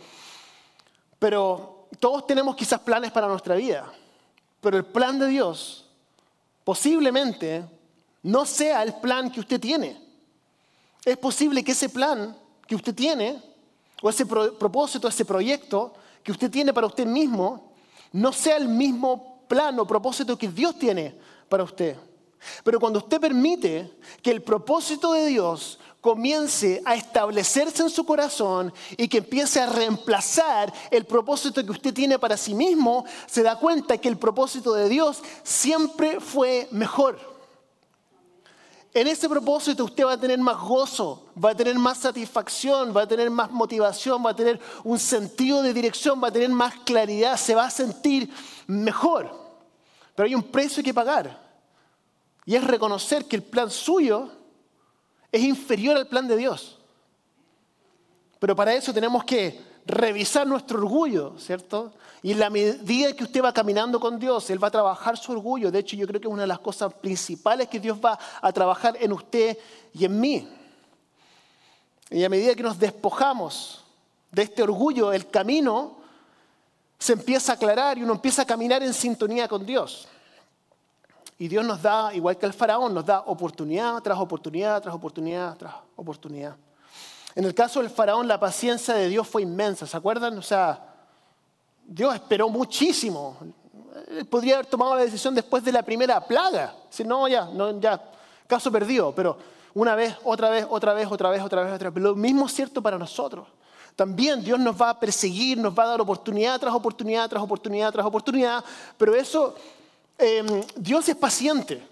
pero 1.19 1.88
todos 2.00 2.26
tenemos 2.26 2.57
quizás 2.57 2.81
planes 2.81 3.11
para 3.11 3.29
nuestra 3.29 3.57
vida. 3.57 3.93
Pero 4.61 4.79
el 4.79 4.85
plan 4.85 5.19
de 5.19 5.26
Dios 5.26 5.82
posiblemente 6.64 7.64
no 8.23 8.47
sea 8.47 8.83
el 8.83 8.95
plan 8.95 9.31
que 9.31 9.40
usted 9.40 9.61
tiene. 9.61 10.00
Es 11.04 11.16
posible 11.16 11.64
que 11.64 11.73
ese 11.73 11.88
plan 11.88 12.37
que 12.66 12.75
usted 12.75 12.95
tiene, 12.95 13.42
o 14.00 14.11
ese 14.11 14.26
propósito, 14.26 15.09
ese 15.09 15.25
proyecto 15.25 15.95
que 16.23 16.33
usted 16.33 16.50
tiene 16.50 16.73
para 16.73 16.87
usted 16.87 17.07
mismo, 17.07 17.73
no 18.12 18.33
sea 18.33 18.57
el 18.57 18.69
mismo 18.69 19.42
plan 19.49 19.78
o 19.78 19.87
propósito 19.87 20.38
que 20.38 20.49
Dios 20.49 20.78
tiene 20.78 21.14
para 21.49 21.64
usted. 21.64 21.97
Pero 22.64 22.81
cuando 22.81 22.99
usted 22.99 23.21
permite 23.21 23.92
que 24.23 24.31
el 24.31 24.42
propósito 24.42 25.12
de 25.12 25.26
Dios 25.26 25.78
comience 26.03 26.83
a 26.85 26.97
establecerse 26.97 27.85
en 27.85 27.89
su 27.89 28.05
corazón 28.05 28.75
y 28.97 29.07
que 29.07 29.19
empiece 29.19 29.61
a 29.61 29.71
reemplazar 29.71 30.71
el 30.91 31.05
propósito 31.05 31.65
que 31.65 31.71
usted 31.71 31.95
tiene 31.95 32.19
para 32.19 32.37
sí 32.37 32.55
mismo, 32.55 33.05
se 33.27 33.45
da 33.45 33.57
cuenta 33.57 33.97
que 33.97 34.09
el 34.09 34.19
propósito 34.19 34.75
de 34.75 34.89
Dios 34.89 35.23
siempre 35.45 36.19
fue 36.19 36.69
mejor. 36.73 37.21
En 38.93 39.07
ese 39.07 39.29
propósito 39.29 39.85
usted 39.85 40.05
va 40.05 40.15
a 40.15 40.21
tener 40.21 40.41
más 40.41 40.59
gozo, 40.59 41.29
va 41.43 41.51
a 41.51 41.55
tener 41.55 41.79
más 41.79 41.99
satisfacción, 41.99 42.95
va 42.95 43.03
a 43.03 43.09
tener 43.09 43.31
más 43.31 43.53
motivación, 43.53 44.27
va 44.27 44.31
a 44.31 44.37
tener 44.37 44.61
un 44.83 44.99
sentido 44.99 45.63
de 45.63 45.73
dirección, 45.73 46.21
va 46.23 46.29
a 46.29 46.33
tener 46.33 46.51
más 46.51 46.75
claridad, 46.85 47.37
se 47.37 47.55
va 47.55 47.67
a 47.67 47.71
sentir 47.71 48.29
mejor. 48.67 49.31
Pero 50.17 50.27
hay 50.27 50.35
un 50.35 50.43
precio 50.43 50.83
que 50.83 50.93
pagar. 50.93 51.41
Y 52.45 52.57
es 52.57 52.65
reconocer 52.65 53.25
que 53.27 53.37
el 53.37 53.45
plan 53.45 53.71
suyo 53.71 54.42
es 55.33 55.43
inferior 55.43 55.97
al 55.97 56.07
plan 56.07 56.29
de 56.29 56.37
Dios. 56.37 56.79
Pero 58.39 58.55
para 58.55 58.75
eso 58.75 58.93
tenemos 58.93 59.25
que 59.25 59.61
revisar 59.87 60.47
nuestro 60.47 60.79
orgullo, 60.79 61.35
¿cierto? 61.39 61.93
Y 62.23 62.33
en 62.33 62.39
la 62.39 62.51
medida 62.51 63.15
que 63.17 63.25
usted 63.25 63.43
va 63.43 63.53
caminando 63.53 63.99
con 63.99 64.19
Dios, 64.19 64.49
Él 64.51 64.62
va 64.62 64.69
a 64.69 64.71
trabajar 64.71 65.17
su 65.17 65.33
orgullo. 65.33 65.71
De 65.73 65.81
hecho, 65.81 65.97
yo 65.97 66.07
creo 66.07 66.21
que 66.21 66.29
es 66.29 66.33
una 66.33 66.43
de 66.43 66.49
las 66.49 66.61
cosas 66.61 66.93
principales 66.95 67.69
que 67.69 67.81
Dios 67.81 67.99
va 68.05 68.19
a 68.41 68.53
trabajar 68.53 68.97
en 69.01 69.12
usted 69.12 69.59
y 69.93 70.05
en 70.05 70.21
mí. 70.21 70.49
Y 72.11 72.23
a 72.23 72.29
medida 72.29 72.55
que 72.55 72.62
nos 72.62 72.79
despojamos 72.79 73.85
de 74.31 74.43
este 74.43 74.62
orgullo, 74.62 75.12
el 75.12 75.29
camino 75.29 75.97
se 76.99 77.15
empieza 77.15 77.53
a 77.53 77.55
aclarar 77.57 77.99
y 77.99 78.05
uno 78.05 78.12
empieza 78.12 78.43
a 78.43 78.45
caminar 78.45 78.83
en 78.83 78.95
sintonía 78.95 79.49
con 79.49 79.67
Dios. 79.67 80.07
Y 81.43 81.49
Dios 81.49 81.65
nos 81.65 81.83
da, 81.83 82.15
igual 82.15 82.39
que 82.39 82.47
el 82.47 82.53
faraón, 82.53 82.95
nos 82.95 83.05
da 83.05 83.25
oportunidad 83.27 84.01
tras 84.01 84.17
oportunidad, 84.17 84.81
tras 84.81 84.95
oportunidad, 84.95 85.57
tras 85.57 85.75
oportunidad. 85.97 86.55
En 87.35 87.45
el 87.45 87.53
caso 87.53 87.81
del 87.81 87.91
faraón, 87.91 88.29
la 88.29 88.39
paciencia 88.39 88.95
de 88.95 89.09
Dios 89.09 89.27
fue 89.27 89.43
inmensa, 89.43 89.85
¿se 89.85 89.97
acuerdan? 89.97 90.39
O 90.39 90.43
sea, 90.43 90.79
Dios 91.85 92.15
esperó 92.15 92.49
muchísimo. 92.49 93.37
Él 94.09 94.25
podría 94.27 94.55
haber 94.55 94.67
tomado 94.67 94.95
la 94.95 95.03
decisión 95.03 95.35
después 95.35 95.65
de 95.65 95.73
la 95.73 95.83
primera 95.83 96.21
plaga. 96.21 96.77
Si 96.89 97.03
no, 97.03 97.27
ya, 97.27 97.51
ya, 97.81 98.01
caso 98.47 98.71
perdido. 98.71 99.13
Pero 99.13 99.37
una 99.75 99.97
vez, 99.97 100.15
otra 100.23 100.49
vez, 100.49 100.65
otra 100.71 100.95
vez, 100.95 101.09
otra 101.11 101.29
vez, 101.31 101.43
otra 101.43 101.65
vez, 101.65 101.75
otra 101.75 101.91
vez. 101.91 102.05
Lo 102.05 102.15
mismo 102.15 102.47
es 102.47 102.53
cierto 102.53 102.81
para 102.81 102.97
nosotros. 102.97 103.49
También 103.97 104.45
Dios 104.45 104.61
nos 104.61 104.81
va 104.81 104.91
a 104.91 105.01
perseguir, 105.01 105.59
nos 105.59 105.77
va 105.77 105.83
a 105.83 105.89
dar 105.89 106.01
oportunidad 106.01 106.61
tras 106.61 106.73
oportunidad, 106.73 107.29
tras 107.29 107.43
oportunidad, 107.43 107.91
tras 107.91 108.07
oportunidad. 108.07 108.65
Pero 108.97 109.13
eso, 109.17 109.57
em, 110.23 110.47
Dios 110.76 111.09
es 111.09 111.17
paciente. 111.17 111.83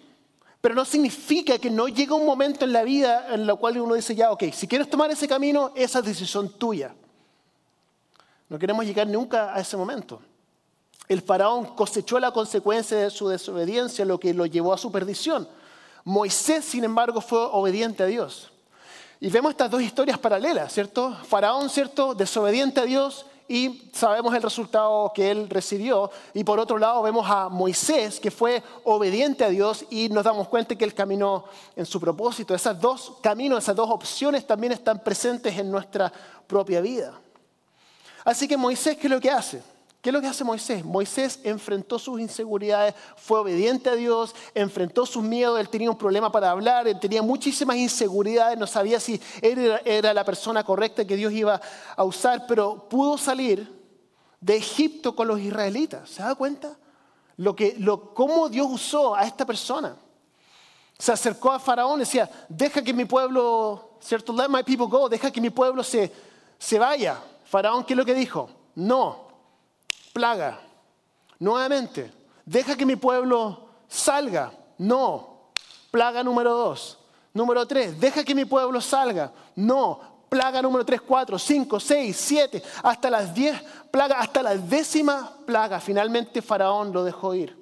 Pero 0.60 0.75
no 0.75 0.84
significa 0.84 1.58
que 1.58 1.70
no 1.70 1.88
llega 1.88 2.14
un 2.14 2.26
momento 2.26 2.64
en 2.64 2.72
la 2.72 2.82
vida 2.82 3.34
en 3.34 3.49
el 3.49 3.56
cual 3.56 3.78
uno 3.78 3.94
dice, 3.94 4.14
ya, 4.14 4.30
ok, 4.30 4.44
si 4.52 4.68
quieres 4.68 4.90
tomar 4.90 5.10
ese 5.10 5.26
camino, 5.26 5.72
esa 5.75 6.00
es 6.00 6.04
decisión 6.04 6.50
tuya. 6.50 6.94
No 8.49 8.58
queremos 8.58 8.84
llegar 8.84 9.06
nunca 9.06 9.54
a 9.54 9.60
ese 9.60 9.76
momento. 9.76 10.20
El 11.08 11.22
faraón 11.22 11.75
cosechó 11.75 12.20
la 12.20 12.30
consecuencia 12.30 12.96
de 12.96 13.10
su 13.10 13.28
desobediencia, 13.28 14.04
lo 14.04 14.20
que 14.20 14.34
lo 14.34 14.44
llevó 14.44 14.72
a 14.75 14.78
su 14.78 14.92
perdición. 14.92 15.49
Moisés, 16.04 16.64
sin 16.64 16.84
embargo, 16.84 17.20
fue 17.20 17.38
obediente 17.38 18.02
a 18.02 18.06
Dios. 18.06 18.50
Y 19.18 19.28
vemos 19.28 19.50
estas 19.50 19.70
dos 19.70 19.82
historias 19.82 20.18
paralelas, 20.18 20.72
¿cierto? 20.72 21.16
Faraón, 21.25 21.70
¿cierto? 21.70 22.14
Desobediente 22.14 22.80
a 22.80 22.84
Dios 22.84 23.26
y 23.50 23.90
sabemos 23.92 24.33
el 24.33 24.42
resultado 24.42 25.11
que 25.12 25.28
él 25.28 25.50
recibió. 25.50 26.09
Y 26.35 26.45
por 26.45 26.61
otro 26.61 26.78
lado 26.78 27.02
vemos 27.02 27.28
a 27.28 27.49
Moisés, 27.49 28.21
que 28.21 28.30
fue 28.30 28.62
obediente 28.85 29.45
a 29.45 29.49
Dios 29.49 29.85
y 29.90 30.09
nos 30.09 30.23
damos 30.23 30.47
cuenta 30.47 30.76
que 30.76 30.85
él 30.85 30.95
caminó 30.95 31.47
en 31.75 31.85
su 31.85 31.99
propósito. 31.99 32.54
Esas 32.54 32.80
dos 32.80 33.14
caminos, 33.21 33.64
esas 33.64 33.75
dos 33.75 33.90
opciones 33.90 34.47
también 34.47 34.73
están 34.73 35.00
presentes 35.02 35.59
en 35.59 35.69
nuestra 35.69 36.12
propia 36.47 36.80
vida. 36.80 37.12
Así 38.25 38.47
que 38.47 38.57
Moisés, 38.57 38.97
¿qué 38.97 39.09
es 39.09 39.11
lo 39.11 39.21
que 39.21 39.33
hace? 39.33 39.61
¿Qué 40.00 40.09
es 40.09 40.14
lo 40.14 40.23
que 40.23 40.28
hace 40.28 40.45
Moisés? 40.45 40.83
Moisés 40.83 41.40
enfrentó 41.45 41.99
sus 41.99 42.19
inseguridades, 42.21 42.95
fue 43.16 43.40
obediente 43.40 43.90
a 43.90 43.95
Dios, 43.95 44.35
enfrentó 44.54 45.04
sus 45.04 45.23
miedos, 45.23 45.61
él 45.61 45.69
tenía 45.69 45.90
un 45.90 45.99
problema 45.99 46.33
para 46.33 46.50
hablar, 46.50 46.88
él 46.88 46.99
tenía 46.99 47.21
muchísimas 47.21 47.76
inseguridades, 47.76 48.59
no 48.59 48.66
sabía 48.66 48.99
si 48.99 49.21
él 49.42 49.78
era, 49.85 50.14
la 50.14 50.25
persona 50.25 50.64
correcta 50.64 51.04
que 51.04 51.16
Dios 51.16 51.33
iba 51.35 51.61
a 51.95 52.04
usar, 52.04 52.47
pero 52.49 52.88
pudo 52.88 53.19
salir 53.19 53.71
de 54.40 54.57
Egipto 54.57 55.14
con 55.14 55.28
los 55.28 55.38
israelitas. 55.38 56.09
¿Se 56.09 56.23
da 56.23 56.35
cuenta? 56.35 56.78
Lo 57.37 57.54
que, 57.54 57.76
cómo 58.14 58.49
Dios 58.49 58.69
usó 58.71 59.14
a 59.14 59.26
esta 59.26 59.45
persona. 59.45 59.97
Se 60.99 61.12
acercó 61.12 61.52
a 61.52 61.59
Faraón 61.59 61.99
y 61.99 62.00
decía, 62.00 62.30
deja 62.49 62.83
que 62.83 62.95
mi 62.95 63.04
pueblo, 63.04 63.97
¿cierto? 64.00 64.33
Let 64.33 64.49
my 64.49 64.62
people 64.62 64.87
go, 64.87 65.11
deja 65.11 65.30
que 65.30 65.42
mi 65.42 65.50
pueblo 65.50 65.85
se, 65.85 66.11
se 66.59 66.78
vaya. 66.78 67.19
Faraón, 67.45 67.85
¿qué 67.85 67.92
es 67.92 67.99
lo 67.99 68.04
que 68.07 68.14
dijo? 68.14 68.49
No, 68.75 69.29
plaga. 70.12 70.61
Nuevamente, 71.38 72.12
deja 72.45 72.76
que 72.76 72.87
mi 72.87 72.97
pueblo 72.97 73.69
salga. 73.88 74.52
No, 74.79 75.50
plaga 75.90 76.23
número 76.23 76.55
dos. 76.55 76.99
Número 77.33 77.67
tres, 77.67 77.99
deja 78.00 78.25
que 78.25 78.35
mi 78.35 78.45
pueblo 78.45 78.81
salga. 78.81 79.33
No, 79.57 80.00
plaga 80.29 80.61
número 80.61 80.85
tres, 80.85 81.00
cuatro, 81.00 81.38
cinco, 81.38 81.79
seis, 81.79 82.17
siete, 82.17 82.62
hasta 82.83 83.09
las 83.11 83.33
diez 83.35 83.61
plagas, 83.90 84.19
hasta 84.21 84.43
la 84.43 84.57
décima 84.57 85.33
plaga. 85.47 85.81
Finalmente 85.81 86.43
Faraón 86.43 86.93
lo 86.93 87.05
dejó 87.05 87.35
ir. 87.35 87.59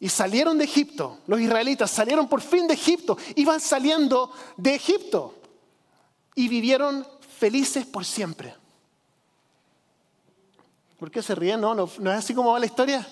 Y 0.00 0.08
salieron 0.08 0.58
de 0.58 0.64
Egipto, 0.64 1.18
los 1.26 1.40
israelitas 1.40 1.90
salieron 1.90 2.28
por 2.28 2.40
fin 2.40 2.68
de 2.68 2.74
Egipto, 2.74 3.18
iban 3.34 3.60
saliendo 3.60 4.32
de 4.56 4.76
Egipto 4.76 5.34
y 6.36 6.46
vivieron 6.46 7.04
felices 7.38 7.84
por 7.84 8.04
siempre. 8.04 8.54
¿Por 10.98 11.10
qué 11.12 11.22
se 11.22 11.34
ríen? 11.34 11.60
No, 11.60 11.74
no, 11.74 11.84
es 11.84 12.18
así 12.18 12.34
como 12.34 12.52
va 12.52 12.58
la 12.58 12.66
historia. 12.66 13.06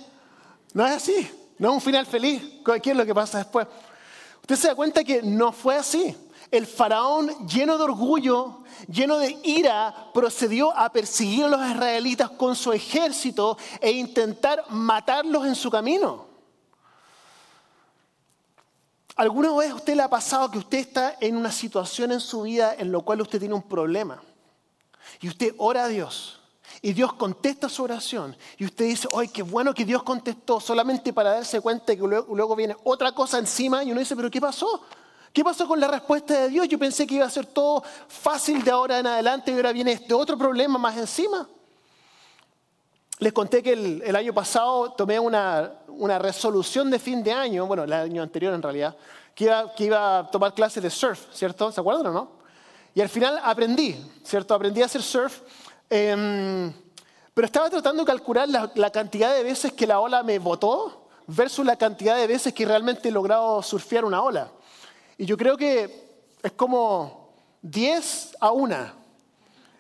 No 0.75 0.85
es 0.85 0.93
así. 0.93 1.31
No 1.59 1.69
es 1.69 1.75
un 1.75 1.81
final 1.81 2.05
feliz. 2.05 2.43
¿Qué 2.83 2.91
es 2.91 2.97
lo 2.97 3.07
que 3.07 3.15
pasa 3.15 3.39
después? 3.39 3.67
Usted 4.41 4.57
se 4.57 4.69
da 4.69 4.75
cuenta 4.75 5.05
que 5.05 5.23
no 5.23 5.53
fue 5.53 5.77
así. 5.77 6.15
El 6.51 6.67
faraón, 6.67 7.47
lleno 7.47 7.79
de 7.79 7.85
orgullo, 7.85 8.63
lleno 8.89 9.19
de 9.19 9.39
ira, 9.45 10.11
procedió 10.13 10.77
a 10.77 10.91
perseguir 10.93 11.45
a 11.45 11.49
los 11.49 11.67
israelitas 11.67 12.31
con 12.31 12.55
su 12.55 12.73
ejército 12.73 13.57
e 13.81 13.91
intentar 13.93 14.65
matarlos 14.71 15.47
en 15.47 15.55
su 15.55 15.71
camino. 15.71 16.27
¿Alguna 19.17 19.53
vez 19.55 19.71
a 19.71 19.77
usted 19.77 19.95
le 19.95 20.03
ha 20.03 20.11
pasado 20.11 20.51
que 20.51 20.59
usted 20.59 20.79
está 20.79 21.17
en 21.21 21.37
una 21.37 21.51
situación 21.51 22.13
en 22.13 22.21
su 22.21 22.43
vida 22.43 22.75
en 22.75 22.93
la 22.93 22.99
cual 23.01 23.23
usted 23.23 23.39
tiene 23.39 23.55
un 23.55 23.63
problema? 23.63 24.23
Y 25.21 25.29
usted 25.29 25.55
ora 25.57 25.85
a 25.85 25.89
Dios 25.89 26.36
y 26.87 26.93
Dios 26.93 27.15
contesta 27.15 27.69
su 27.69 27.83
oración. 27.83 28.37
Y 28.57 28.65
usted 28.65 28.85
dice, 28.85 29.09
¡ay, 29.13 29.27
qué 29.27 29.43
bueno 29.43 29.75
que 29.75 29.85
Dios 29.85 30.05
contestó! 30.05 30.61
Solamente 30.61 31.13
para 31.13 31.33
darse 31.33 31.61
cuenta 31.61 31.97
que 31.97 32.01
luego, 32.01 32.55
viene 32.55 32.77
otra 32.85 33.11
cosa 33.11 33.41
encima 33.41 33.83
y 33.83 33.91
uno 33.91 33.99
dice, 33.99 34.15
¿pero 34.15 34.31
qué 34.31 34.41
pasó? 34.41 34.83
¿Qué 35.33 35.43
pasó 35.43 35.67
con 35.67 35.81
la 35.81 35.89
respuesta 35.89 36.43
de 36.43 36.49
Dios? 36.49 36.69
Yo 36.69 36.79
pensé 36.79 37.05
que 37.05 37.17
iba 37.17 37.27
a 37.27 37.31
ser 37.31 37.47
todo 37.47 37.83
fácil 38.07 38.63
de 38.63 38.71
ahora 38.71 39.01
en 39.01 39.07
adelante 39.09 39.51
y 39.51 39.55
ahora 39.57 39.73
viene 39.73 39.91
este 39.91 40.15
otro 40.15 40.39
problema 40.39 40.79
más 40.79 40.97
encima. 40.97 41.49
Les 43.19 43.33
conté 43.33 43.65
que 43.65 43.73
el, 43.73 44.15
año 44.15 44.33
pasado 44.33 44.93
tomé 44.93 45.19
una, 45.19 45.73
resolución 46.21 46.89
de 46.89 47.01
fin 47.01 47.21
de 47.21 47.33
año, 47.33 47.67
bueno, 47.67 47.83
el 47.83 47.93
año 47.93 48.23
anterior 48.23 48.55
en 48.55 48.63
realidad, 48.63 48.97
que 49.35 49.47
iba, 49.47 49.75
que 49.75 49.85
iba 49.87 50.19
a 50.21 50.31
tomar 50.31 50.55
clases 50.55 50.81
de 50.81 50.91
surf, 50.91 51.35
¿cierto? 51.35 51.73
¿Se 51.73 51.81
acuerdan 51.81 52.07
o 52.07 52.13
no? 52.13 52.37
Y 52.95 53.01
al 53.01 53.09
final 53.09 53.41
aprendí, 53.43 53.97
¿cierto? 54.23 54.55
Aprendí 54.55 54.83
a 54.83 54.85
hacer 54.85 55.03
surf 55.03 55.41
Em, 55.89 56.73
pero 57.33 57.47
estaba 57.47 57.71
tratando 57.71 58.03
de 58.03 58.07
calcular 58.07 58.49
la, 58.49 58.91
cantidad 58.91 59.35
de 59.35 59.43
veces 59.43 59.73
que 59.73 59.87
la 59.87 60.01
ola 60.01 60.23
me 60.23 60.39
botó 60.39 61.09
versus 61.27 61.65
la 61.65 61.77
cantidad 61.77 62.17
de 62.17 62.27
veces 62.27 62.53
que 62.53 62.65
realmente 62.65 63.09
he 63.09 63.13
logrado 63.13 63.63
surfear 63.63 64.05
una 64.05 64.23
ola. 64.23 64.51
Y 65.19 65.27
yo 65.27 65.37
creo 65.37 65.57
que 65.57 66.07
es 66.43 66.53
como 66.53 67.35
10 67.63 68.37
a 68.41 68.51
1. 68.51 68.77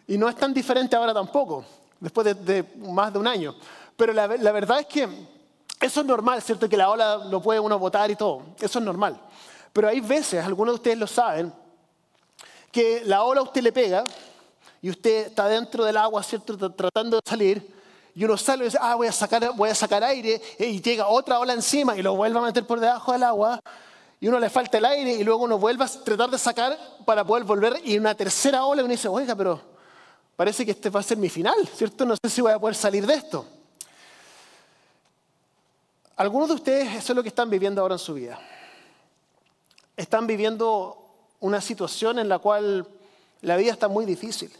Y 0.08 0.18
no 0.18 0.28
es 0.28 0.36
tan 0.36 0.54
diferente 0.54 0.94
ahora 0.94 1.12
tampoco, 1.12 1.64
después 1.98 2.26
de, 2.44 2.64
más 2.76 3.12
de 3.12 3.18
un 3.18 3.26
año. 3.26 3.56
Pero 3.96 4.12
la, 4.12 4.28
la, 4.28 4.52
verdad 4.52 4.80
es 4.80 4.86
que 4.86 5.08
eso 5.80 6.00
es 6.00 6.06
normal, 6.06 6.42
¿cierto? 6.42 6.68
Que 6.68 6.76
la 6.76 6.90
ola 6.90 7.16
lo 7.16 7.42
puede 7.42 7.58
uno 7.58 7.78
botar 7.78 8.10
y 8.10 8.16
todo. 8.16 8.42
Eso 8.60 8.78
es 8.78 8.84
normal. 8.84 9.20
Pero 9.72 9.88
hay 9.88 10.00
veces, 10.00 10.44
algunos 10.44 10.74
de 10.74 10.76
ustedes 10.76 10.98
lo 10.98 11.06
saben, 11.06 11.52
que 12.70 13.02
la 13.04 13.22
ola 13.24 13.40
a 13.40 13.44
usted 13.44 13.62
le 13.62 13.72
pega 13.72 14.04
y 14.86 14.90
usted 14.90 15.26
está 15.26 15.48
dentro 15.48 15.84
del 15.84 15.96
agua, 15.96 16.22
¿cierto? 16.22 16.56
Tratando 16.70 17.16
de 17.16 17.22
salir, 17.28 17.74
y 18.14 18.24
uno 18.24 18.36
sale 18.36 18.62
y 18.62 18.66
dice, 18.66 18.78
ah, 18.80 18.94
voy 18.94 19.08
a 19.08 19.12
sacar, 19.12 19.50
voy 19.56 19.68
a 19.68 19.74
sacar 19.74 20.04
aire, 20.04 20.40
y 20.60 20.80
llega 20.80 21.08
otra 21.08 21.40
ola 21.40 21.54
encima 21.54 21.96
y 21.96 22.02
lo 22.02 22.14
vuelve 22.14 22.38
a 22.38 22.42
meter 22.42 22.64
por 22.64 22.78
debajo 22.78 23.10
del 23.10 23.24
agua, 23.24 23.58
y 24.20 24.28
uno 24.28 24.38
le 24.38 24.48
falta 24.48 24.78
el 24.78 24.84
aire, 24.84 25.14
y 25.14 25.24
luego 25.24 25.42
uno 25.42 25.58
vuelve 25.58 25.82
a 25.82 25.88
tratar 25.88 26.30
de 26.30 26.38
sacar 26.38 26.78
para 27.04 27.24
poder 27.24 27.42
volver, 27.42 27.80
y 27.82 27.98
una 27.98 28.14
tercera 28.14 28.64
ola, 28.64 28.82
y 28.82 28.84
uno 28.84 28.92
dice, 28.92 29.08
oiga, 29.08 29.34
pero 29.34 29.60
parece 30.36 30.64
que 30.64 30.70
este 30.70 30.88
va 30.88 31.00
a 31.00 31.02
ser 31.02 31.18
mi 31.18 31.30
final, 31.30 31.66
¿cierto? 31.74 32.04
No 32.04 32.14
sé 32.14 32.30
si 32.30 32.40
voy 32.40 32.52
a 32.52 32.58
poder 32.60 32.76
salir 32.76 33.04
de 33.08 33.14
esto. 33.14 33.44
Algunos 36.14 36.46
de 36.46 36.54
ustedes 36.54 36.94
eso 36.94 37.12
es 37.12 37.16
lo 37.16 37.24
que 37.24 37.30
están 37.30 37.50
viviendo 37.50 37.82
ahora 37.82 37.96
en 37.96 37.98
su 37.98 38.14
vida. 38.14 38.38
Están 39.96 40.28
viviendo 40.28 40.96
una 41.40 41.60
situación 41.60 42.20
en 42.20 42.28
la 42.28 42.38
cual 42.38 42.86
la 43.40 43.56
vida 43.56 43.72
está 43.72 43.88
muy 43.88 44.04
difícil. 44.04 44.52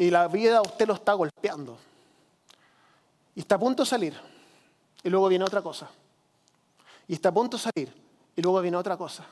Y 0.00 0.10
la 0.10 0.28
vida 0.28 0.62
usted 0.62 0.88
lo 0.88 0.94
está 0.94 1.12
golpeando. 1.12 1.76
Y 3.34 3.40
está 3.40 3.56
a 3.56 3.58
punto 3.58 3.82
de 3.82 3.86
salir. 3.86 4.18
Y 5.02 5.10
luego 5.10 5.28
viene 5.28 5.44
otra 5.44 5.60
cosa. 5.60 5.90
Y 7.06 7.12
está 7.12 7.28
a 7.28 7.32
punto 7.32 7.58
de 7.58 7.62
salir. 7.62 7.92
Y 8.34 8.40
luego 8.40 8.62
viene 8.62 8.78
otra 8.78 8.96
cosa. 8.96 9.26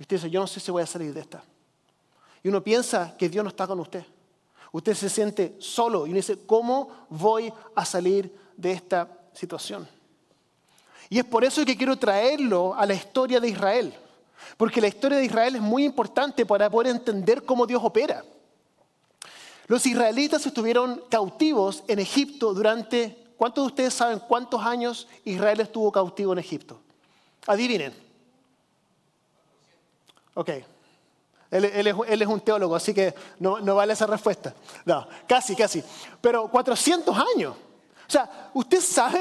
Y 0.00 0.02
usted 0.02 0.16
dice, 0.16 0.28
yo 0.28 0.40
no 0.40 0.48
sé 0.48 0.58
si 0.58 0.72
voy 0.72 0.82
a 0.82 0.86
salir 0.86 1.14
de 1.14 1.20
esta. 1.20 1.44
Y 2.42 2.48
uno 2.48 2.60
piensa 2.60 3.16
que 3.16 3.28
Dios 3.28 3.44
no 3.44 3.50
está 3.50 3.68
con 3.68 3.78
usted. 3.78 4.04
Usted 4.72 4.94
se 4.94 5.08
siente 5.08 5.54
solo 5.60 6.08
y 6.08 6.10
uno 6.10 6.16
dice, 6.16 6.44
¿cómo 6.44 7.06
voy 7.08 7.52
a 7.76 7.84
salir 7.84 8.36
de 8.56 8.72
esta 8.72 9.06
situación? 9.32 9.86
Y 11.08 11.20
es 11.20 11.24
por 11.24 11.44
eso 11.44 11.64
que 11.64 11.76
quiero 11.76 11.96
traerlo 11.96 12.74
a 12.74 12.84
la 12.84 12.94
historia 12.94 13.38
de 13.38 13.46
Israel. 13.46 13.94
Porque 14.56 14.80
la 14.80 14.88
historia 14.88 15.18
de 15.18 15.24
Israel 15.24 15.54
es 15.54 15.62
muy 15.62 15.84
importante 15.84 16.44
para 16.44 16.68
poder 16.68 16.96
entender 16.96 17.44
cómo 17.44 17.64
Dios 17.64 17.80
opera. 17.84 18.24
Los 19.66 19.86
israelitas 19.86 20.44
estuvieron 20.46 21.02
cautivos 21.08 21.84
en 21.88 21.98
Egipto 21.98 22.52
durante, 22.52 23.34
¿cuántos 23.36 23.64
de 23.64 23.66
ustedes 23.68 23.94
saben 23.94 24.20
cuántos 24.20 24.62
años 24.62 25.06
Israel 25.24 25.60
estuvo 25.60 25.92
cautivo 25.92 26.32
en 26.32 26.38
Egipto? 26.38 26.80
Adivinen. 27.46 27.94
Ok. 30.34 30.50
Él, 31.50 31.86
es, 31.86 32.26
un 32.26 32.40
teólogo, 32.40 32.74
así 32.74 32.94
que 32.94 33.14
no, 33.38 33.74
vale 33.74 33.92
esa 33.92 34.06
respuesta. 34.06 34.54
No, 34.86 35.06
casi, 35.28 35.54
casi. 35.54 35.84
Pero 36.20 36.48
400 36.48 37.14
años. 37.36 37.54
O 38.08 38.10
sea, 38.10 38.50
¿usted 38.54 38.80
sabe 38.80 39.20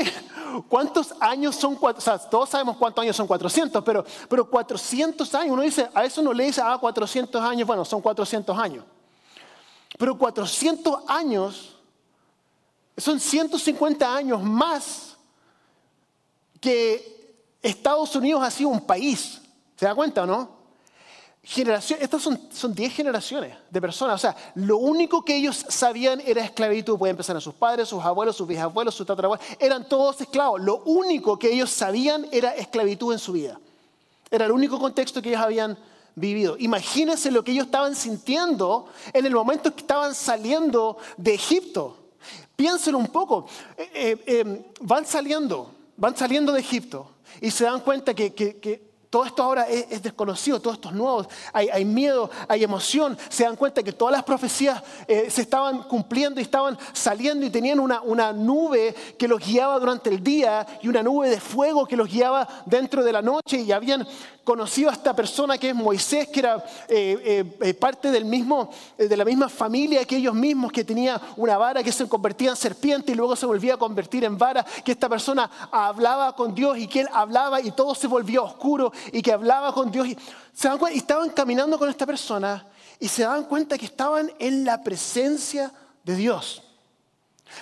cuántos 0.70 1.14
años 1.20 1.56
son? 1.58 1.78
O 1.82 2.02
sea, 2.02 2.18
todos 2.18 2.50
sabemos 2.50 2.78
cuántos 2.78 3.02
años 3.04 3.18
son 3.18 3.28
400, 3.28 3.84
pero, 3.84 4.06
pero 4.30 4.50
400 4.50 5.36
años, 5.36 5.52
uno 5.52 5.62
dice, 5.62 5.90
a 5.94 6.06
eso 6.06 6.22
no 6.22 6.32
le 6.32 6.46
dice, 6.46 6.62
ah, 6.64 6.78
400 6.80 7.42
años, 7.42 7.68
bueno, 7.68 7.84
son 7.84 8.02
400 8.02 8.58
años. 8.58 8.86
Pero 9.98 10.18
400 10.18 11.04
años 11.08 11.78
son 12.98 13.20
150 13.20 14.16
años 14.16 14.44
más 14.44 15.18
que 16.60 17.36
Estados 17.62 18.16
Unidos 18.16 18.44
ha 18.44 18.52
sido 18.52 18.70
un 18.70 18.82
país. 18.82 19.42
¿Se 19.76 19.86
da 19.86 19.96
cuenta 19.96 20.24
o 20.24 20.26
no? 20.26 20.62
generación, 21.44 22.00
estas 22.02 22.22
son, 22.22 22.40
son 22.54 22.74
10 22.74 22.94
generaciones 22.94 23.58
de 23.70 23.82
personas. 23.82 24.16
O 24.16 24.18
sea, 24.20 24.36
lo 24.56 24.78
único 24.78 25.26
que 25.26 25.36
ellos 25.36 25.66
sabían 25.70 26.22
era 26.26 26.44
esclavitud. 26.44 26.98
Pueden 26.98 27.16
empezar 27.16 27.36
a 27.36 27.42
sus 27.42 27.54
padres, 27.54 27.90
sus 27.90 28.04
abuelos, 28.04 28.36
sus 28.36 28.48
bisabuelos, 28.48 28.94
sus 28.94 29.08
tatarabuelos. 29.08 29.46
Eran 29.60 29.88
todos 29.88 30.22
esclavos. 30.22 30.62
Lo 30.62 30.78
único 30.84 31.40
que 31.40 31.52
ellos 31.52 31.72
sabían 31.72 32.28
era 32.32 32.56
esclavitud 32.56 33.14
en 33.14 33.20
su 33.20 33.34
vida. 33.34 33.60
Era 34.30 34.46
el 34.46 34.52
único 34.52 34.80
contexto 34.80 35.22
que 35.22 35.30
ellos 35.30 35.42
habían 35.42 35.78
vivido. 36.16 36.56
Imagínense 36.60 37.32
lo 37.32 37.44
que 37.44 37.52
ellos 37.52 37.66
estaban 37.66 37.96
sintiendo 37.96 38.88
en 39.14 39.26
el 39.26 39.34
momento 39.34 39.74
que 39.74 39.82
estaban 39.82 40.14
saliendo 40.16 40.98
de 41.18 41.34
Egipto. 41.34 41.98
Piénsenlo 42.56 43.00
un 43.00 43.08
poco. 43.08 43.48
Eh, 43.78 43.90
eh, 43.94 44.24
eh, 44.26 44.72
van 44.82 45.06
saliendo, 45.06 45.72
van 45.98 46.16
saliendo 46.16 46.52
de 46.52 46.60
Egipto 46.60 47.12
y 47.40 47.52
se 47.52 47.64
dan 47.64 47.80
cuenta 47.80 48.14
que, 48.14 48.34
que 48.34 48.91
todo 49.12 49.26
esto 49.26 49.44
ahora 49.44 49.68
es, 49.68 50.02
desconocido, 50.02 50.62
todo 50.62 50.74
esto 50.74 50.88
es 50.88 50.96
nuevo, 50.96 51.28
hay, 51.52 51.84
miedo, 51.84 52.30
hay 52.48 52.64
emoción. 52.64 53.18
Se 53.28 53.44
dan 53.44 53.58
cuenta 53.58 53.84
que 53.84 53.92
todas 53.92 54.14
las 54.14 54.24
profecías 54.24 54.82
eh, 55.06 55.30
se 55.30 55.42
estaban 55.42 55.84
cumpliendo 55.84 56.40
y 56.40 56.44
estaban 56.44 56.78
saliendo 56.94 57.46
y 57.46 57.50
tenían 57.50 57.82
una, 57.82 58.00
una, 58.02 58.32
nube 58.32 58.96
que 59.20 59.28
los 59.28 59.46
guiaba 59.46 59.78
durante 59.80 60.10
el 60.10 60.24
día 60.24 60.66
y 60.82 60.88
una 60.88 61.04
nube 61.04 61.30
de 61.30 61.42
fuego 61.42 61.86
que 61.86 61.98
los 61.98 62.10
guiaba 62.10 62.48
dentro 62.66 63.04
de 63.04 63.12
la 63.12 63.22
noche 63.22 63.58
y 63.58 63.74
habían 63.74 64.08
conocido 64.44 64.90
a 64.90 64.94
esta 64.94 65.16
persona 65.16 65.58
que 65.58 65.70
es 65.70 65.76
Moisés, 65.76 66.28
que 66.30 66.40
era 66.40 66.64
eh, 66.88 67.46
eh, 67.62 67.74
parte 67.74 68.12
del 68.12 68.26
mismo, 68.26 68.72
de 68.98 69.16
la 69.16 69.24
misma 69.24 69.50
familia 69.50 70.04
que 70.06 70.18
ellos 70.18 70.34
mismos, 70.34 70.72
que 70.72 70.84
tenía 70.84 71.22
una 71.38 71.58
vara 71.58 71.84
que 71.84 71.92
se 71.92 72.08
convertía 72.08 72.50
en 72.50 72.56
serpiente 72.56 73.12
y 73.12 73.16
luego 73.16 73.36
se 73.36 73.46
volvía 73.46 73.76
a 73.76 73.78
convertir 73.78 74.24
en 74.24 74.38
vara, 74.38 74.66
que 74.84 74.94
esta 74.94 75.08
persona 75.08 75.50
hablaba 75.72 76.36
con 76.36 76.56
Dios 76.56 76.78
y 76.78 76.88
que 76.88 77.02
él 77.02 77.08
hablaba 77.14 77.62
y 77.62 77.72
todo 77.72 77.94
se 77.94 78.08
volvía 78.08 78.42
oscuro 78.42 78.92
y 79.12 79.22
que 79.22 79.32
hablaba 79.32 79.74
con 79.74 79.92
Dios. 79.92 80.08
Y, 80.08 80.18
estaban 80.94 81.30
caminando 81.30 81.78
con 81.78 81.90
esta 81.90 82.06
persona 82.06 82.68
y 83.00 83.08
se 83.08 83.24
daban 83.24 83.46
cuenta 83.46 83.78
que 83.78 83.86
estaban 83.86 84.32
en 84.40 84.64
la 84.64 84.84
presencia 84.84 85.72
de 86.04 86.16
Dios. 86.16 86.64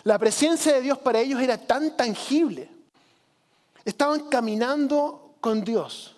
La 0.03 0.19
presencia 0.19 0.73
de 0.73 0.81
Dios 0.81 0.97
para 0.97 1.19
ellos 1.19 1.41
era 1.41 1.57
tan 1.57 1.95
tangible. 1.95 2.69
Estaban 3.85 4.27
caminando 4.29 5.35
con 5.41 5.63
Dios. 5.63 6.15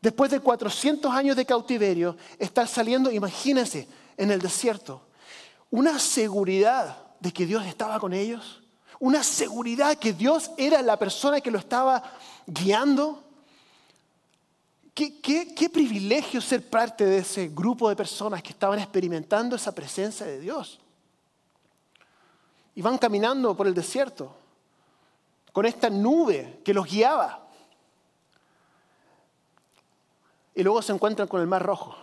Después 0.00 0.30
de 0.30 0.40
400 0.40 1.12
años 1.12 1.36
de 1.36 1.44
cautiverio, 1.44 2.16
estar 2.38 2.68
saliendo, 2.68 3.10
imagínense, 3.10 3.88
en 4.16 4.30
el 4.30 4.40
desierto. 4.40 5.02
Una 5.70 5.98
seguridad 5.98 6.96
de 7.20 7.32
que 7.32 7.46
Dios 7.46 7.66
estaba 7.66 7.98
con 7.98 8.12
ellos. 8.12 8.62
Una 8.98 9.22
seguridad 9.22 9.96
que 9.96 10.12
Dios 10.12 10.50
era 10.56 10.80
la 10.82 10.98
persona 10.98 11.40
que 11.40 11.50
lo 11.50 11.58
estaba 11.58 12.02
guiando. 12.46 13.24
Qué, 14.96 15.70
privilegio 15.70 16.40
ser 16.40 16.70
parte 16.70 17.04
de 17.04 17.18
ese 17.18 17.48
grupo 17.48 17.90
de 17.90 17.94
personas 17.94 18.42
que 18.42 18.48
estaban 18.48 18.78
experimentando 18.78 19.54
esa 19.54 19.74
presencia 19.74 20.24
de 20.24 20.40
Dios. 20.40 20.80
Y 22.74 22.80
van 22.80 22.96
caminando 22.96 23.54
por 23.54 23.66
el 23.66 23.74
desierto 23.74 24.34
con 25.52 25.66
esta 25.66 25.90
nube 25.90 26.62
que 26.64 26.72
los 26.72 26.86
guiaba. 26.90 27.46
Y 30.54 30.62
luego 30.62 30.80
se 30.80 30.94
encuentran 30.94 31.28
con 31.28 31.42
el 31.42 31.46
Mar 31.46 31.62
Rojo. 31.62 31.94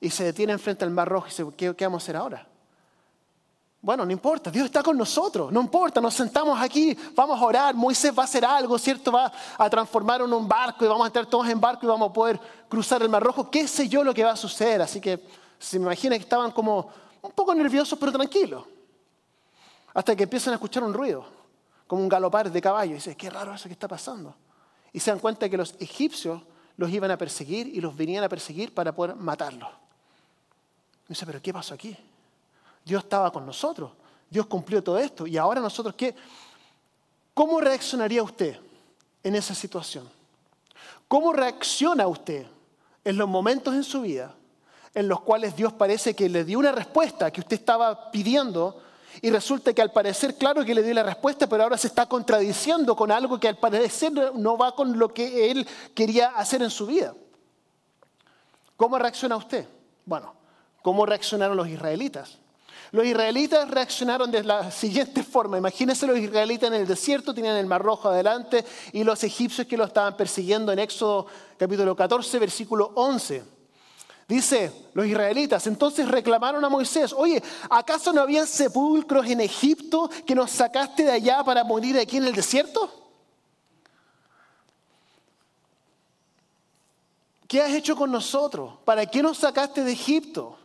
Y 0.00 0.08
se 0.08 0.24
detienen 0.24 0.58
frente 0.58 0.86
al 0.86 0.90
Mar 0.90 1.06
Rojo 1.06 1.26
y 1.26 1.30
dicen, 1.30 1.52
¿qué, 1.52 1.76
qué 1.76 1.84
vamos 1.84 2.02
a 2.02 2.04
hacer 2.04 2.16
ahora? 2.16 2.48
Bueno, 3.84 4.06
no 4.06 4.12
importa, 4.12 4.50
Dios 4.50 4.64
está 4.64 4.82
con 4.82 4.96
nosotros, 4.96 5.52
no 5.52 5.60
importa, 5.60 6.00
nos 6.00 6.14
sentamos 6.14 6.58
aquí, 6.58 6.96
vamos 7.14 7.38
a 7.38 7.44
orar, 7.44 7.74
Moisés 7.74 8.16
va 8.16 8.22
a 8.22 8.24
hacer 8.24 8.42
algo, 8.42 8.78
¿cierto? 8.78 9.12
Va 9.12 9.30
a 9.58 9.68
transformar 9.68 10.22
en 10.22 10.32
un 10.32 10.48
barco 10.48 10.86
y 10.86 10.88
vamos 10.88 11.04
a 11.04 11.08
estar 11.08 11.26
todos 11.26 11.46
en 11.50 11.60
barco 11.60 11.84
y 11.84 11.88
vamos 11.90 12.08
a 12.08 12.12
poder 12.14 12.40
cruzar 12.66 13.02
el 13.02 13.10
Mar 13.10 13.22
Rojo, 13.22 13.50
qué 13.50 13.68
sé 13.68 13.86
yo 13.86 14.02
lo 14.02 14.14
que 14.14 14.24
va 14.24 14.30
a 14.30 14.36
suceder. 14.36 14.80
Así 14.80 15.02
que 15.02 15.22
se 15.58 15.78
me 15.78 15.84
imagina 15.84 16.16
que 16.16 16.22
estaban 16.22 16.50
como 16.52 16.88
un 17.20 17.32
poco 17.32 17.54
nerviosos 17.54 17.98
pero 17.98 18.10
tranquilos, 18.10 18.64
hasta 19.92 20.16
que 20.16 20.22
empiezan 20.22 20.52
a 20.52 20.54
escuchar 20.54 20.82
un 20.82 20.94
ruido, 20.94 21.26
como 21.86 22.00
un 22.00 22.08
galopar 22.08 22.50
de 22.50 22.62
caballo, 22.62 22.92
y 22.92 22.94
dicen, 22.94 23.14
qué 23.16 23.28
raro 23.28 23.52
eso 23.52 23.68
que 23.68 23.74
está 23.74 23.86
pasando. 23.86 24.34
Y 24.94 25.00
se 25.00 25.10
dan 25.10 25.20
cuenta 25.20 25.46
que 25.50 25.58
los 25.58 25.74
egipcios 25.78 26.40
los 26.78 26.88
iban 26.88 27.10
a 27.10 27.18
perseguir 27.18 27.66
y 27.66 27.82
los 27.82 27.94
venían 27.94 28.24
a 28.24 28.30
perseguir 28.30 28.72
para 28.72 28.94
poder 28.94 29.14
matarlos. 29.14 29.68
Y 31.04 31.08
dice, 31.08 31.26
pero 31.26 31.42
¿qué 31.42 31.52
pasó 31.52 31.74
aquí? 31.74 31.94
Dios 32.84 33.04
estaba 33.04 33.32
con 33.32 33.46
nosotros. 33.46 33.92
Dios 34.28 34.46
cumplió 34.46 34.82
todo 34.82 34.98
esto. 34.98 35.26
Y 35.26 35.36
ahora 35.36 35.60
nosotros, 35.60 35.94
¿qué? 35.94 36.14
¿Cómo 37.32 37.60
reaccionaría 37.60 38.22
usted 38.22 38.58
en 39.22 39.34
esa 39.34 39.54
situación? 39.54 40.08
¿Cómo 41.08 41.32
reacciona 41.32 42.06
usted 42.06 42.46
en 43.04 43.16
los 43.16 43.28
momentos 43.28 43.74
en 43.74 43.84
su 43.84 44.02
vida 44.02 44.34
en 44.94 45.08
los 45.08 45.20
cuales 45.20 45.56
Dios 45.56 45.72
parece 45.72 46.14
que 46.14 46.28
le 46.28 46.44
dio 46.44 46.58
una 46.58 46.72
respuesta 46.72 47.30
que 47.30 47.40
usted 47.40 47.58
estaba 47.58 48.10
pidiendo 48.10 48.80
y 49.20 49.30
resulta 49.30 49.72
que 49.72 49.82
al 49.82 49.92
parecer, 49.92 50.36
claro 50.36 50.64
que 50.64 50.74
le 50.74 50.82
dio 50.82 50.94
la 50.94 51.02
respuesta, 51.02 51.48
pero 51.48 51.64
ahora 51.64 51.78
se 51.78 51.88
está 51.88 52.06
contradiciendo 52.06 52.96
con 52.96 53.10
algo 53.10 53.38
que 53.38 53.48
al 53.48 53.58
parecer 53.58 54.12
no 54.12 54.56
va 54.56 54.74
con 54.74 54.98
lo 54.98 55.12
que 55.12 55.50
él 55.50 55.66
quería 55.94 56.28
hacer 56.28 56.62
en 56.62 56.70
su 56.70 56.86
vida? 56.86 57.14
¿Cómo 58.76 58.98
reacciona 58.98 59.36
usted? 59.36 59.68
Bueno, 60.04 60.34
¿cómo 60.82 61.06
reaccionaron 61.06 61.56
los 61.56 61.68
israelitas? 61.68 62.38
Los 62.92 63.06
israelitas 63.06 63.70
reaccionaron 63.70 64.30
de 64.30 64.42
la 64.44 64.70
siguiente 64.70 65.22
forma. 65.24 65.58
Imagínense 65.58 66.06
los 66.06 66.18
israelitas 66.18 66.68
en 66.68 66.74
el 66.74 66.86
desierto, 66.86 67.34
tenían 67.34 67.56
el 67.56 67.66
mar 67.66 67.82
rojo 67.82 68.08
adelante 68.08 68.64
y 68.92 69.04
los 69.04 69.22
egipcios 69.24 69.66
que 69.66 69.76
lo 69.76 69.84
estaban 69.84 70.16
persiguiendo 70.16 70.72
en 70.72 70.78
Éxodo 70.78 71.26
capítulo 71.58 71.94
14, 71.96 72.38
versículo 72.38 72.92
11. 72.94 73.54
Dice 74.26 74.72
los 74.94 75.06
israelitas, 75.06 75.66
entonces 75.66 76.08
reclamaron 76.08 76.64
a 76.64 76.68
Moisés, 76.68 77.12
oye, 77.12 77.42
¿acaso 77.68 78.12
no 78.12 78.22
habían 78.22 78.46
sepulcros 78.46 79.26
en 79.26 79.40
Egipto 79.40 80.10
que 80.26 80.34
nos 80.34 80.50
sacaste 80.50 81.04
de 81.04 81.12
allá 81.12 81.44
para 81.44 81.62
morir 81.62 81.98
aquí 81.98 82.16
en 82.16 82.24
el 82.24 82.34
desierto? 82.34 83.02
¿Qué 87.46 87.60
has 87.60 87.72
hecho 87.72 87.94
con 87.94 88.10
nosotros? 88.10 88.78
¿Para 88.84 89.04
qué 89.04 89.22
nos 89.22 89.38
sacaste 89.38 89.84
de 89.84 89.92
Egipto? 89.92 90.58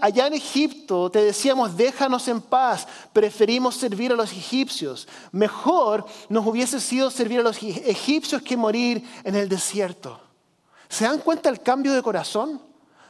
Allá 0.00 0.26
en 0.26 0.34
Egipto 0.34 1.10
te 1.10 1.22
decíamos, 1.22 1.76
déjanos 1.76 2.28
en 2.28 2.40
paz, 2.40 2.86
preferimos 3.12 3.76
servir 3.76 4.12
a 4.12 4.16
los 4.16 4.32
egipcios. 4.32 5.08
Mejor 5.32 6.06
nos 6.28 6.46
hubiese 6.46 6.80
sido 6.80 7.10
servir 7.10 7.40
a 7.40 7.44
los 7.44 7.62
egipcios 7.62 8.42
que 8.42 8.56
morir 8.56 9.02
en 9.24 9.36
el 9.36 9.48
desierto. 9.48 10.20
¿Se 10.88 11.04
dan 11.04 11.20
cuenta 11.20 11.50
del 11.50 11.62
cambio 11.62 11.92
de 11.92 12.02
corazón? 12.02 12.60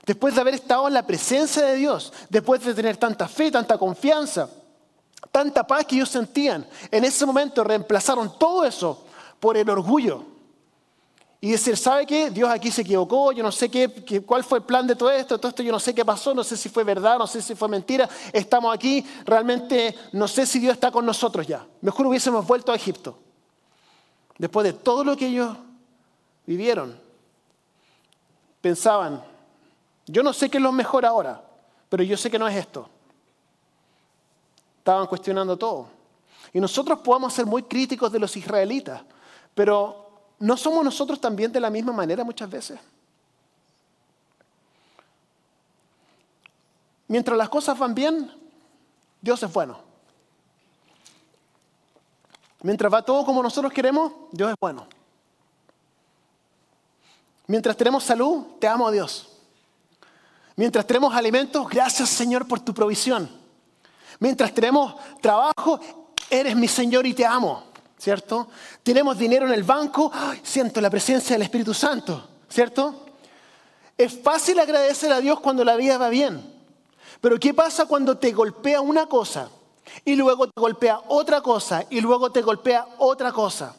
Después 0.07 0.35
de 0.35 0.41
haber 0.41 0.55
estado 0.55 0.87
en 0.87 0.95
la 0.95 1.07
presencia 1.07 1.65
de 1.65 1.77
Dios, 1.77 2.13
después 2.29 2.63
de 2.65 2.75
tener 2.75 2.97
tanta 2.97 3.27
fe, 3.27 3.51
tanta 3.51 3.79
confianza, 3.79 4.49
tanta 5.33 5.67
paz 5.67 5.87
que 5.87 5.97
ellos 5.97 6.11
sentían, 6.11 6.67
en 6.91 7.05
ese 7.05 7.25
momento 7.25 7.65
reemplazaron 7.65 8.39
todo 8.39 8.65
eso 8.65 9.05
por 9.41 9.57
el 9.57 9.69
orgullo 9.71 10.34
y 11.45 11.51
decir, 11.51 11.77
¿sabe 11.77 12.07
qué? 12.07 12.31
Dios 12.31 12.49
aquí 12.49 12.71
se 12.71 12.81
equivocó, 12.81 13.31
yo 13.31 13.43
no 13.43 13.53
sé 13.53 13.71
qué, 13.71 14.23
cuál 14.25 14.43
fue 14.43 14.61
el 14.61 14.65
plan 14.65 14.87
de 14.87 14.97
todo 14.97 15.11
esto, 15.11 15.37
todo 15.37 15.51
esto 15.51 15.63
yo 15.63 15.73
no 15.73 15.79
sé 15.79 15.95
qué 15.95 16.03
pasó, 16.03 16.35
no 16.35 16.43
sé 16.43 16.57
si 16.57 16.71
fue 16.71 16.85
verdad, 16.85 17.19
no 17.19 17.27
sé 17.27 17.43
si 17.43 17.55
fue 17.55 17.69
mentira, 17.69 18.09
estamos 18.33 18.75
aquí, 18.75 19.05
realmente 19.27 19.95
no 20.13 20.27
sé 20.27 20.47
si 20.47 20.59
Dios 20.59 20.73
está 20.73 20.91
con 20.91 21.05
nosotros 21.05 21.47
ya. 21.47 21.67
Mejor 21.83 22.07
hubiésemos 22.07 22.47
vuelto 22.47 22.73
a 22.73 22.77
Egipto. 22.77 23.19
Después 24.39 24.65
de 24.65 24.73
todo 24.73 25.05
lo 25.05 25.19
que 25.19 25.27
ellos 25.27 25.55
vivieron, 26.47 26.99
pensaban, 28.63 29.23
yo 30.07 30.23
no 30.23 30.33
sé 30.33 30.49
qué 30.49 30.57
es 30.57 30.63
lo 30.63 30.73
mejor 30.73 31.05
ahora, 31.05 31.45
pero 31.91 32.03
yo 32.03 32.17
sé 32.17 32.31
que 32.31 32.39
no 32.39 32.49
es 32.49 32.57
esto. 32.57 32.89
Estaban 34.79 35.07
cuestionando 35.09 35.59
todo. 35.59 35.89
Y 36.55 36.59
nosotros 36.59 37.01
podemos 37.01 37.35
ser 37.35 37.45
muy 37.45 37.65
críticos 37.65 38.11
de 38.11 38.19
los 38.19 38.35
israelitas, 38.35 39.03
pero 39.55 40.04
¿no 40.39 40.57
somos 40.57 40.85
nosotros 40.85 41.21
también 41.21 41.53
de 41.53 41.61
la 41.61 41.71
misma 41.71 41.93
manera 41.93 42.25
muchas 42.25 42.51
veces? 42.51 42.79
mientras 47.15 47.39
las 47.39 47.49
cosas 47.49 47.79
van 47.79 47.95
bien, 47.95 48.29
Dios 49.21 49.41
es 49.43 49.53
bueno. 49.53 49.79
Mientras 52.63 52.93
va 52.93 53.05
todo 53.05 53.25
como 53.25 53.41
nosotros 53.41 53.73
queremos, 53.73 54.13
Dios 54.33 54.51
es 54.51 54.57
bueno. 54.61 54.89
Mientras 57.47 57.77
tenemos 57.77 58.03
salud, 58.03 58.59
te 58.59 58.67
amo 58.67 58.91
Dios. 58.91 59.29
Mientras 60.57 60.85
tenemos 60.87 61.15
alimentos, 61.15 61.69
gracias 61.69 62.09
Señor 62.09 62.49
por 62.49 62.59
tu 62.59 62.75
provisión. 62.75 63.31
Mientras 64.19 64.53
tenemos 64.53 64.97
trabajo, 65.21 65.79
eres 66.31 66.57
mi 66.57 66.67
Señor 66.67 67.07
y 67.07 67.15
te 67.15 67.25
amo, 67.25 67.63
¿cierto? 68.05 68.49
Tenemos 68.83 69.17
dinero 69.17 69.47
en 69.47 69.55
el 69.55 69.63
banco, 69.63 70.13
siento 70.43 70.79
la 70.83 70.91
presencia 70.91 71.35
del 71.35 71.41
Espíritu 71.41 71.73
Santo, 71.73 72.23
¿cierto? 72.51 73.07
Es 73.97 74.21
fácil 74.23 74.59
agradecer 74.59 75.11
a 75.11 75.21
Dios 75.21 75.41
cuando 75.41 75.65
la 75.65 75.75
vida 75.75 75.97
va 75.97 76.11
bien, 76.11 76.45
pero 77.23 77.41
¿qué 77.41 77.55
pasa 77.55 77.87
cuando 77.87 78.19
te 78.19 78.33
golpea 78.33 78.83
una 78.83 79.07
cosa 79.07 79.49
y 80.05 80.17
luego 80.17 80.49
te 80.49 80.61
golpea 80.61 81.01
otra 81.09 81.41
cosa 81.41 81.87
y 81.89 82.03
luego 82.03 82.31
te 82.31 82.43
golpea 82.43 82.87
otra 82.99 83.33
cosa? 83.33 83.75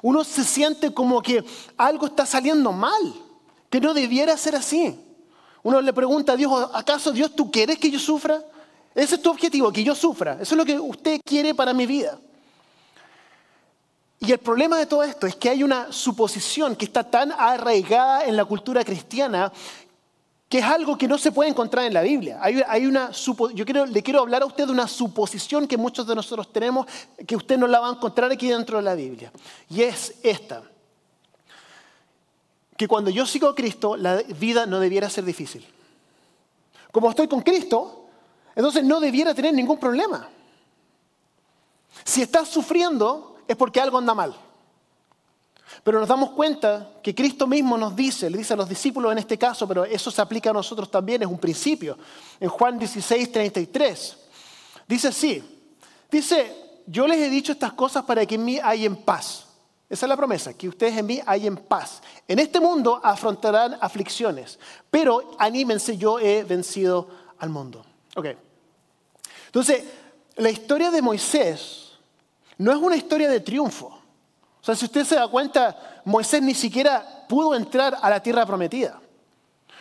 Uno 0.00 0.24
se 0.24 0.42
siente 0.42 0.94
como 0.94 1.20
que 1.20 1.44
algo 1.76 2.06
está 2.06 2.24
saliendo 2.24 2.72
mal, 2.72 3.14
que 3.68 3.78
no 3.78 3.92
debiera 3.92 4.38
ser 4.38 4.56
así. 4.56 4.98
Uno 5.62 5.82
le 5.82 5.92
pregunta 5.92 6.32
a 6.32 6.36
Dios, 6.36 6.70
¿acaso 6.72 7.12
Dios 7.12 7.36
tú 7.36 7.50
quieres 7.50 7.78
que 7.78 7.90
yo 7.90 7.98
sufra? 7.98 8.42
Ese 8.94 9.16
es 9.16 9.22
tu 9.22 9.28
objetivo, 9.28 9.70
que 9.70 9.84
yo 9.84 9.94
sufra. 9.94 10.38
Eso 10.40 10.54
es 10.54 10.56
lo 10.56 10.64
que 10.64 10.80
usted 10.80 11.20
quiere 11.22 11.54
para 11.54 11.74
mi 11.74 11.84
vida. 11.84 12.18
Y 14.18 14.32
el 14.32 14.38
problema 14.38 14.78
de 14.78 14.86
todo 14.86 15.02
esto 15.02 15.26
es 15.26 15.36
que 15.36 15.50
hay 15.50 15.62
una 15.62 15.92
suposición 15.92 16.74
que 16.74 16.86
está 16.86 17.04
tan 17.04 17.32
arraigada 17.32 18.24
en 18.24 18.36
la 18.36 18.44
cultura 18.44 18.82
cristiana 18.84 19.52
que 20.48 20.58
es 20.58 20.64
algo 20.64 20.96
que 20.96 21.08
no 21.08 21.18
se 21.18 21.32
puede 21.32 21.50
encontrar 21.50 21.86
en 21.86 21.94
la 21.94 22.02
Biblia. 22.02 22.38
Hay, 22.40 22.62
yo 23.54 23.64
le 23.86 24.02
quiero 24.02 24.20
hablar 24.20 24.42
a 24.42 24.46
usted 24.46 24.66
de 24.66 24.72
una 24.72 24.86
suposición 24.86 25.66
que 25.66 25.76
muchos 25.76 26.06
de 26.06 26.14
nosotros 26.14 26.52
tenemos, 26.52 26.86
que 27.26 27.34
usted 27.34 27.58
no 27.58 27.66
la 27.66 27.80
va 27.80 27.88
a 27.88 27.92
encontrar 27.92 28.30
aquí 28.30 28.48
dentro 28.48 28.76
de 28.76 28.84
la 28.84 28.94
Biblia. 28.94 29.32
Y 29.68 29.82
es 29.82 30.14
esta, 30.22 30.62
que 32.76 32.86
cuando 32.86 33.10
yo 33.10 33.26
sigo 33.26 33.48
a 33.48 33.54
Cristo, 33.56 33.96
la 33.96 34.22
vida 34.38 34.66
no 34.66 34.78
debiera 34.78 35.10
ser 35.10 35.24
difícil. 35.24 35.66
Como 36.92 37.10
estoy 37.10 37.26
con 37.26 37.42
Cristo, 37.42 38.06
entonces 38.54 38.84
no 38.84 39.00
debiera 39.00 39.34
tener 39.34 39.52
ningún 39.52 39.78
problema. 39.78 40.28
Si 42.04 42.22
estás 42.22 42.48
sufriendo, 42.48 43.35
es 43.46 43.56
porque 43.56 43.80
algo 43.80 43.98
anda 43.98 44.14
mal. 44.14 44.34
Pero 45.82 46.00
nos 46.00 46.08
damos 46.08 46.30
cuenta 46.30 46.92
que 47.02 47.14
Cristo 47.14 47.46
mismo 47.46 47.76
nos 47.76 47.94
dice, 47.94 48.30
le 48.30 48.38
dice 48.38 48.54
a 48.54 48.56
los 48.56 48.68
discípulos 48.68 49.12
en 49.12 49.18
este 49.18 49.38
caso, 49.38 49.66
pero 49.66 49.84
eso 49.84 50.10
se 50.10 50.22
aplica 50.22 50.50
a 50.50 50.52
nosotros 50.52 50.90
también, 50.90 51.22
es 51.22 51.28
un 51.28 51.38
principio. 51.38 51.98
En 52.40 52.48
Juan 52.48 52.78
16, 52.78 53.32
33, 53.32 54.16
dice 54.86 55.08
así, 55.08 55.42
dice, 56.10 56.80
yo 56.86 57.06
les 57.06 57.18
he 57.18 57.28
dicho 57.28 57.52
estas 57.52 57.72
cosas 57.72 58.04
para 58.04 58.24
que 58.26 58.36
en 58.36 58.44
mí 58.44 58.58
hay 58.62 58.86
en 58.86 58.96
paz. 58.96 59.46
Esa 59.88 60.06
es 60.06 60.08
la 60.08 60.16
promesa, 60.16 60.54
que 60.54 60.68
ustedes 60.68 60.96
en 60.96 61.06
mí 61.06 61.20
hay 61.24 61.46
en 61.46 61.56
paz. 61.56 62.02
En 62.26 62.40
este 62.40 62.58
mundo 62.58 63.00
afrontarán 63.02 63.76
aflicciones, 63.80 64.58
pero 64.90 65.36
anímense, 65.38 65.96
yo 65.96 66.18
he 66.18 66.42
vencido 66.42 67.08
al 67.38 67.50
mundo. 67.50 67.84
Ok. 68.16 68.26
Entonces, 69.46 69.84
la 70.36 70.50
historia 70.50 70.90
de 70.90 71.02
Moisés 71.02 71.85
no 72.58 72.72
es 72.72 72.78
una 72.78 72.96
historia 72.96 73.28
de 73.28 73.40
triunfo. 73.40 73.86
O 73.86 74.64
sea, 74.64 74.74
si 74.74 74.86
usted 74.86 75.04
se 75.04 75.14
da 75.14 75.28
cuenta, 75.28 76.00
Moisés 76.04 76.42
ni 76.42 76.54
siquiera 76.54 77.24
pudo 77.28 77.54
entrar 77.54 77.96
a 78.00 78.10
la 78.10 78.20
tierra 78.20 78.44
prometida. 78.46 79.00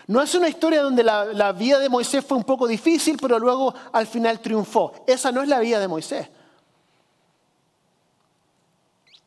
No 0.07 0.21
es 0.21 0.35
una 0.35 0.47
historia 0.47 0.83
donde 0.83 1.03
la, 1.03 1.51
vida 1.53 1.79
de 1.79 1.89
Moisés 1.89 2.23
fue 2.23 2.37
un 2.37 2.43
poco 2.43 2.67
difícil, 2.67 3.17
pero 3.19 3.39
luego 3.39 3.73
al 3.91 4.05
final 4.05 4.39
triunfó. 4.39 4.93
Esa 5.07 5.31
no 5.31 5.41
es 5.41 5.47
la 5.47 5.59
vida 5.59 5.79
de 5.79 5.87
Moisés. 5.87 6.27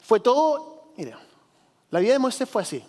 Fue 0.00 0.20
todo, 0.20 0.92
mire, 0.96 1.16
la 1.90 1.98
vida 2.00 2.12
de 2.12 2.18
Moisés 2.18 2.48
fue 2.48 2.62
así. 2.62 2.84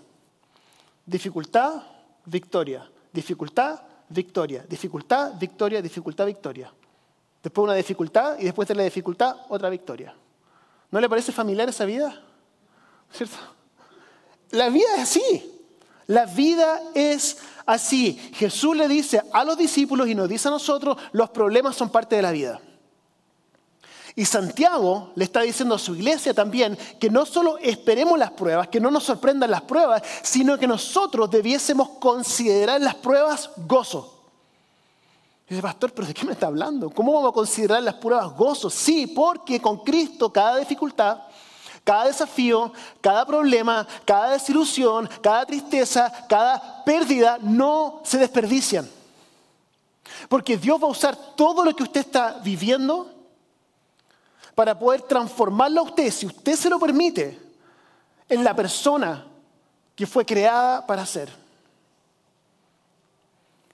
Dificultad, 1.05 1.81
victoria. 2.25 2.87
Dificultad, 3.11 3.81
victoria. 4.09 4.63
Dificultad, 4.69 5.33
victoria, 5.39 5.81
dificultad, 5.81 6.25
victoria. 6.27 6.71
Después 7.41 7.63
una 7.63 7.73
dificultad 7.73 8.37
y 8.37 8.43
después 8.43 8.67
de 8.67 8.75
la 8.75 8.83
dificultad 8.83 9.35
otra 9.49 9.69
victoria. 9.69 10.13
¿No 10.91 10.99
le 10.99 11.09
parece 11.09 11.31
familiar 11.31 11.69
esa 11.69 11.85
vida? 11.85 12.21
¿Cierto? 13.11 13.37
La 14.51 14.69
vida 14.69 14.87
es 14.95 15.01
así. 15.01 15.61
La 16.07 16.25
vida 16.25 16.81
es 16.95 17.37
así. 17.65 18.13
Jesús 18.33 18.75
le 18.75 18.87
dice 18.87 19.21
a 19.31 19.43
los 19.43 19.57
discípulos 19.57 20.07
y 20.07 20.15
nos 20.15 20.27
dice 20.27 20.47
a 20.47 20.51
nosotros, 20.51 20.97
los 21.11 21.29
problemas 21.29 21.75
son 21.75 21.89
parte 21.89 22.15
de 22.15 22.21
la 22.23 22.31
vida. 22.31 22.59
Y 24.15 24.25
Santiago 24.25 25.11
le 25.15 25.23
está 25.23 25.41
diciendo 25.41 25.75
a 25.75 25.79
su 25.79 25.95
iglesia 25.95 26.33
también 26.33 26.77
que 26.99 27.09
no 27.09 27.25
solo 27.25 27.57
esperemos 27.59 28.17
las 28.17 28.31
pruebas, 28.31 28.67
que 28.67 28.79
no 28.79 28.89
nos 28.89 29.03
sorprendan 29.03 29.51
las 29.51 29.61
pruebas, 29.61 30.01
sino 30.23 30.57
que 30.57 30.67
nosotros 30.67 31.29
debiésemos 31.29 31.89
considerar 31.99 32.81
las 32.81 32.95
pruebas 32.95 33.51
gozo. 33.67 34.18
Dice, 35.49 35.61
pastor, 35.61 35.91
pero 35.93 36.07
¿de 36.07 36.13
qué 36.13 36.25
me 36.25 36.33
está 36.33 36.47
hablando? 36.47 36.89
¿Cómo 36.89 37.13
vamos 37.13 37.31
a 37.31 37.33
considerar 37.33 37.81
las 37.81 37.95
pruebas 37.95 38.35
gozo? 38.35 38.69
Sí, 38.69 39.07
porque 39.07 39.59
con 39.59 39.79
Cristo 39.79 40.31
cada 40.31 40.57
dificultad 40.57 41.19
cada 41.89 42.05
desafío, 42.05 42.71
cada 43.01 43.25
problema, 43.25 43.87
cada 44.05 44.33
desilusión, 44.33 45.09
cada 45.23 45.43
tristeza, 45.43 46.11
cada 46.29 46.83
pérdida 46.83 47.39
no 47.41 48.01
se 48.03 48.19
desperdician. 48.19 48.87
Porque 50.27 50.55
Dios 50.55 50.79
va 50.79 50.85
a 50.85 50.91
usar 50.91 51.15
todo 51.35 51.65
lo 51.65 51.75
que 51.75 51.81
usted 51.81 52.01
está 52.01 52.39
viviendo 52.43 53.11
para 54.53 54.77
poder 54.77 55.01
transformarlo 55.01 55.81
a 55.81 55.85
usted, 55.85 56.11
si 56.11 56.27
usted 56.27 56.55
se 56.55 56.69
lo 56.69 56.79
permite, 56.79 57.39
en 58.27 58.43
la 58.43 58.55
persona 58.55 59.25
que 59.95 60.05
fue 60.05 60.23
creada 60.23 60.85
para 60.85 61.07
ser. 61.07 61.38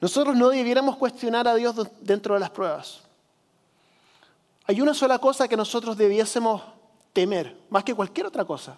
Nosotros 0.05 0.35
no 0.35 0.49
debiéramos 0.49 0.97
cuestionar 0.97 1.47
a 1.47 1.55
Dios 1.55 1.75
dentro 1.99 2.35
de 2.35 2.39
las 2.39 2.51
pruebas. 2.51 3.01
Hay 4.65 4.79
una 4.79 4.93
sola 4.93 5.17
cosa 5.17 5.47
que 5.47 5.57
nosotros 5.57 5.97
debiésemos 5.97 6.61
temer, 7.11 7.57
más 7.71 7.83
que 7.83 7.95
cualquier 7.95 8.27
otra 8.27 8.45
cosa, 8.45 8.77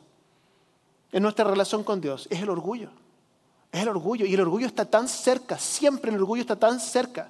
en 1.11 1.21
nuestra 1.21 1.43
relación 1.43 1.83
con 1.83 1.99
Dios, 1.99 2.29
es 2.29 2.41
el 2.41 2.49
orgullo. 2.49 2.91
Es 3.73 3.81
el 3.81 3.89
orgullo. 3.89 4.25
Y 4.25 4.35
el 4.35 4.39
orgullo 4.39 4.67
está 4.67 4.85
tan 4.85 5.09
cerca, 5.09 5.57
siempre 5.59 6.11
el 6.11 6.17
orgullo 6.17 6.39
está 6.39 6.55
tan 6.55 6.79
cerca. 6.79 7.29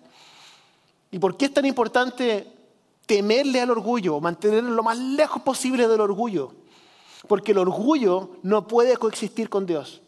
¿Y 1.10 1.18
por 1.18 1.36
qué 1.36 1.46
es 1.46 1.56
tan 1.56 1.66
importante 1.66 2.54
temerle 3.08 3.62
al 3.62 3.72
orgullo, 3.72 4.20
mantenerlo 4.20 4.70
lo 4.70 4.84
más 4.84 5.00
lejos 5.00 5.42
posible 5.42 5.88
del 5.88 6.02
orgullo? 6.02 6.54
Porque 7.28 7.52
el 7.52 7.58
orgullo 7.58 8.38
no 8.44 8.68
puede 8.68 8.96
coexistir 8.98 9.50
con 9.50 9.66
Dios. 9.66 10.04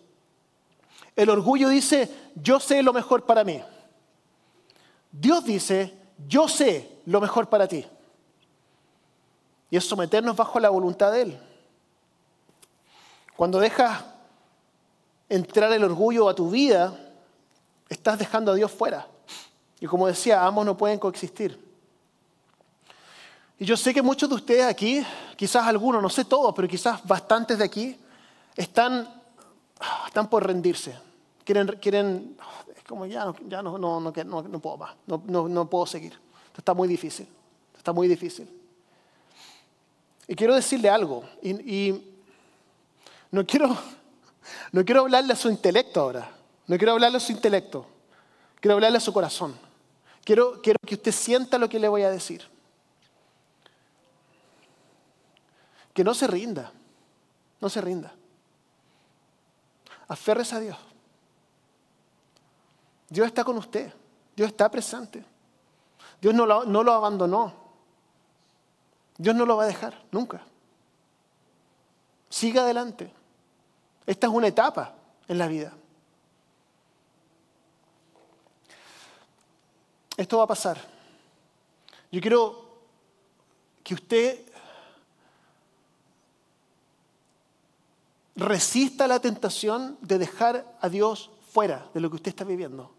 El 1.16 1.32
orgullo 1.32 1.70
dice, 1.70 2.08
yo 2.36 2.60
sé 2.60 2.84
lo 2.84 2.94
mejor 2.94 3.26
para 3.26 3.44
mí. 3.44 3.60
Dios 5.12 5.44
dice, 5.44 5.98
yo 6.28 6.48
sé 6.48 7.00
lo 7.06 7.20
mejor 7.22 7.50
para 7.50 7.68
ti. 7.68 7.86
Y 9.72 9.78
es 9.78 9.86
someternos 9.86 10.36
bajo 10.36 10.60
la 10.60 10.70
voluntad 10.70 11.12
de 11.12 11.22
Él. 11.22 11.40
Cuando 13.36 13.60
dejas 13.60 14.04
entrar 15.30 15.72
el 15.72 15.84
orgullo 15.84 16.28
a 16.28 16.36
tu 16.36 16.50
vida, 16.50 16.98
estás 17.88 18.20
dejando 18.20 18.52
a 18.52 18.56
Dios 18.56 18.72
fuera. 18.72 19.08
Y 19.80 19.86
como 19.86 20.08
decía, 20.08 20.46
ambos 20.46 20.66
no 20.66 20.76
pueden 20.76 21.00
coexistir. 21.00 21.70
Y 23.58 23.66
yo 23.66 23.78
sé 23.78 23.94
que 23.94 24.02
muchos 24.02 24.30
de 24.30 24.36
ustedes 24.36 24.66
aquí, 24.66 25.06
quizás 25.36 25.68
algunos, 25.68 26.02
no 26.02 26.10
sé 26.10 26.26
todos, 26.26 26.54
pero 26.56 26.68
quizás 26.68 27.06
bastantes 27.06 27.58
de 27.58 27.66
aquí, 27.66 27.98
están, 28.56 29.08
están 30.08 30.30
por 30.30 30.46
rendirse. 30.46 30.98
Quieren, 31.44 31.68
quieren 31.82 32.38
como 32.90 33.06
ya, 33.06 33.24
no, 33.24 33.36
ya 33.48 33.62
no, 33.62 33.78
no, 33.78 34.02
no, 34.02 34.60
puedo 34.60 34.78
más, 34.78 34.96
no, 35.06 35.48
no 35.48 35.70
puedo 35.70 35.86
seguir. 35.86 36.20
está 36.58 36.74
muy 36.74 36.88
difícil, 36.88 37.28
está 37.78 37.94
muy 37.94 38.08
difícil. 38.08 38.50
Y 40.28 40.34
quiero 40.34 40.56
decirle 40.56 40.90
algo, 40.90 41.24
y, 41.44 42.02
no, 43.30 43.46
quiero, 43.46 43.78
no 44.72 44.84
quiero 44.84 45.02
hablarle 45.02 45.34
a 45.34 45.36
su 45.36 45.52
intelecto 45.52 46.02
ahora, 46.02 46.32
no 46.66 46.78
quiero 46.78 46.94
hablarle 46.94 47.18
a 47.18 47.20
su 47.20 47.32
intelecto, 47.32 47.86
quiero 48.60 48.74
hablarle 48.74 48.98
a 48.98 49.02
su 49.02 49.14
corazón. 49.14 49.56
Quiero, 50.24 50.60
quiero 50.62 50.80
que 50.86 50.96
usted 50.96 51.12
sienta 51.12 51.60
lo 51.60 51.70
que 51.70 51.80
le 51.80 51.88
voy 51.88 52.02
a 52.02 52.10
decir. 52.10 52.44
Que 55.94 56.04
no 56.04 56.16
se 56.16 56.26
rinda, 56.26 56.72
no 57.62 57.70
se 57.70 57.82
rinda. 57.82 58.14
Aférrese 60.08 60.56
a 60.56 60.60
Dios. 60.60 60.78
Dios 63.10 63.28
está 63.28 63.44
con 63.44 63.58
usted, 63.58 63.92
Dios 64.36 64.50
está 64.50 64.70
presente. 64.70 65.26
Dios 66.22 66.34
no 66.34 66.46
no 66.46 66.84
lo 66.84 66.94
abandonó. 66.94 67.54
Dios 69.18 69.36
no 69.36 69.46
lo 69.46 69.58
va 69.58 69.64
a 69.64 69.68
dejar, 69.68 70.02
nunca. 70.12 70.42
Siga 72.30 72.62
adelante. 72.62 73.12
Esta 74.06 74.28
es 74.28 74.34
una 74.34 74.48
etapa 74.48 74.94
en 75.28 75.38
la 75.38 75.48
vida. 75.48 75.74
esto 80.20 80.38
va 80.38 80.44
a 80.44 80.48
pasar. 80.48 80.78
Yo 82.12 82.20
quiero 82.20 82.82
que 83.82 83.94
usted 83.94 84.46
resista 88.36 89.08
la 89.08 89.22
tentación 89.22 89.98
de 90.02 90.18
dejar 90.18 90.78
a 90.82 90.90
Dios 90.90 91.30
fuera 91.54 91.90
de 91.94 92.02
lo 92.02 92.10
que 92.10 92.18
usted 92.18 92.30
está 92.30 92.44
viviendo. 92.44 92.94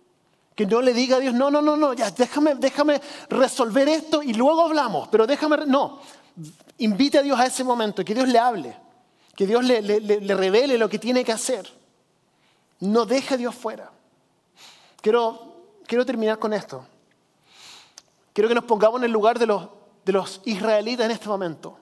Que 0.61 0.67
no 0.67 0.83
le 0.83 0.93
diga 0.93 1.17
a 1.17 1.21
Dios, 1.21 1.33
no, 1.33 1.51
no, 1.51 1.63
no, 1.63 1.75
no, 1.75 1.95
ya 1.95 2.11
déjame, 2.11 2.55
déjame 2.55 3.01
resolver 3.31 3.89
esto 3.89 4.23
y 4.23 4.35
luego 4.35 4.61
hablamos, 4.61 5.09
pero 5.09 5.27
déjame, 5.27 5.65
no, 5.65 6.03
invite 6.77 7.17
a 7.17 7.23
Dios 7.23 7.41
a 7.41 7.47
ese 7.47 7.65
momento, 7.65 8.05
que 8.05 8.15
Dios 8.15 8.29
le 8.29 8.39
hable, 8.39 8.77
que 9.35 9.47
Dios 9.47 9.65
le, 9.65 9.81
le 9.81 10.35
revele 10.35 10.77
lo 10.77 10.87
que 10.87 10.99
tiene 10.99 11.25
que 11.25 11.33
hacer. 11.33 11.67
No 12.81 13.07
deje 13.07 13.33
a 13.33 13.37
Dios 13.39 13.55
fuera. 13.55 13.91
Quiero, 15.01 15.63
quiero 15.87 16.05
terminar 16.05 16.39
con 16.39 16.53
esto. 16.53 16.85
Quiero 18.35 18.47
que 18.47 18.55
nos 18.55 18.65
pongamos 18.65 19.01
en 19.01 19.05
el 19.05 19.13
lugar 19.13 19.39
de 19.39 19.47
los, 19.47 19.67
de 20.05 20.13
los 20.13 20.43
israelitas 20.45 21.07
en 21.07 21.13
este 21.13 21.27
momento. 21.27 21.79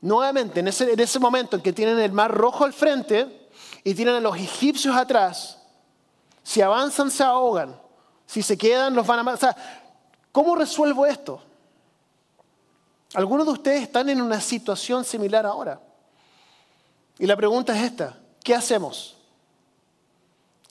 Nuevamente, 0.00 0.60
en 0.60 0.68
ese, 0.68 0.90
en 0.90 1.00
ese 1.00 1.18
momento 1.18 1.56
en 1.56 1.62
que 1.62 1.74
tienen 1.74 1.98
el 1.98 2.12
mar 2.12 2.34
rojo 2.34 2.64
al 2.64 2.72
frente 2.72 3.50
y 3.84 3.92
tienen 3.92 4.14
a 4.14 4.20
los 4.20 4.38
egipcios 4.38 4.96
atrás, 4.96 5.57
si 6.48 6.62
avanzan 6.62 7.10
se 7.10 7.22
ahogan, 7.22 7.78
si 8.24 8.40
se 8.42 8.56
quedan 8.56 8.94
los 8.94 9.06
van 9.06 9.18
a 9.18 9.22
matar. 9.22 9.54
¿Cómo 10.32 10.56
resuelvo 10.56 11.04
esto? 11.04 11.42
Algunos 13.12 13.44
de 13.44 13.52
ustedes 13.52 13.82
están 13.82 14.08
en 14.08 14.22
una 14.22 14.40
situación 14.40 15.04
similar 15.04 15.44
ahora. 15.44 15.78
Y 17.18 17.26
la 17.26 17.36
pregunta 17.36 17.76
es 17.76 17.82
esta, 17.82 18.16
¿qué 18.42 18.54
hacemos? 18.54 19.14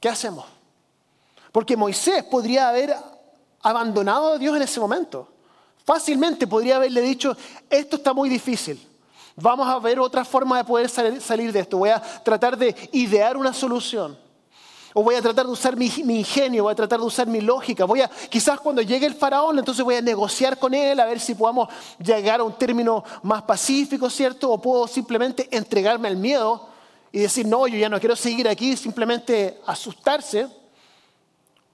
¿Qué 0.02 0.10
hacemos? 0.10 0.46
Porque 1.52 1.78
Moisés 1.78 2.24
podría 2.24 2.70
haber 2.70 2.96
abandonado 3.62 4.34
a 4.34 4.38
Dios 4.40 4.56
en 4.56 4.64
ese 4.64 4.80
momento. 4.80 5.28
Fácilmente 5.86 6.48
podría 6.48 6.78
haberle 6.78 7.02
dicho, 7.02 7.38
esto 7.70 7.98
está 7.98 8.14
muy 8.14 8.30
difícil. 8.30 8.84
Vamos 9.36 9.68
a 9.68 9.78
ver 9.78 10.00
otra 10.00 10.26
forma 10.26 10.58
de 10.58 10.64
poder 10.64 10.90
salir 10.90 11.54
de 11.54 11.60
esto. 11.60 11.78
Voy 11.78 11.92
a 11.92 12.02
tratar 12.02 12.58
de 12.58 12.76
idear 12.94 13.38
una 13.38 13.54
solución. 13.54 14.26
O 14.94 15.04
voy 15.04 15.16
a 15.16 15.22
tratar 15.22 15.46
de 15.46 15.52
usar 15.52 15.76
mi, 15.76 15.86
ingenio, 15.86 16.64
voy 16.64 16.72
a 16.72 16.76
tratar 16.76 17.00
de 17.00 17.06
usar 17.06 17.28
mi 17.28 17.42
lógica. 17.42 17.86
Voy 17.86 18.02
a, 18.02 18.10
quizás 18.30 18.60
cuando 18.60 18.82
llegue 18.82 19.06
el 19.06 19.16
faraón, 19.16 19.60
entonces 19.60 19.84
voy 19.84 19.96
a 19.96 20.02
negociar 20.02 20.58
con 20.58 20.74
él 20.74 21.00
a 21.00 21.06
ver 21.06 21.20
si 21.20 21.36
podamos 21.36 21.70
llegar 22.00 22.40
a 22.40 22.44
un 22.44 22.54
término 22.54 23.04
más 23.24 23.44
pacífico, 23.44 24.10
¿cierto? 24.10 24.52
O 24.52 24.62
puedo 24.62 24.88
simplemente 24.88 25.48
entregarme 25.52 26.08
al 26.08 26.18
miedo 26.18 26.68
y 27.12 27.20
decir, 27.20 27.46
no, 27.46 27.68
yo 27.68 27.78
ya 27.78 27.90
no 27.90 28.00
quiero 28.00 28.16
seguir 28.16 28.48
aquí, 28.48 28.76
simplemente 28.76 29.60
asustarse 29.66 30.48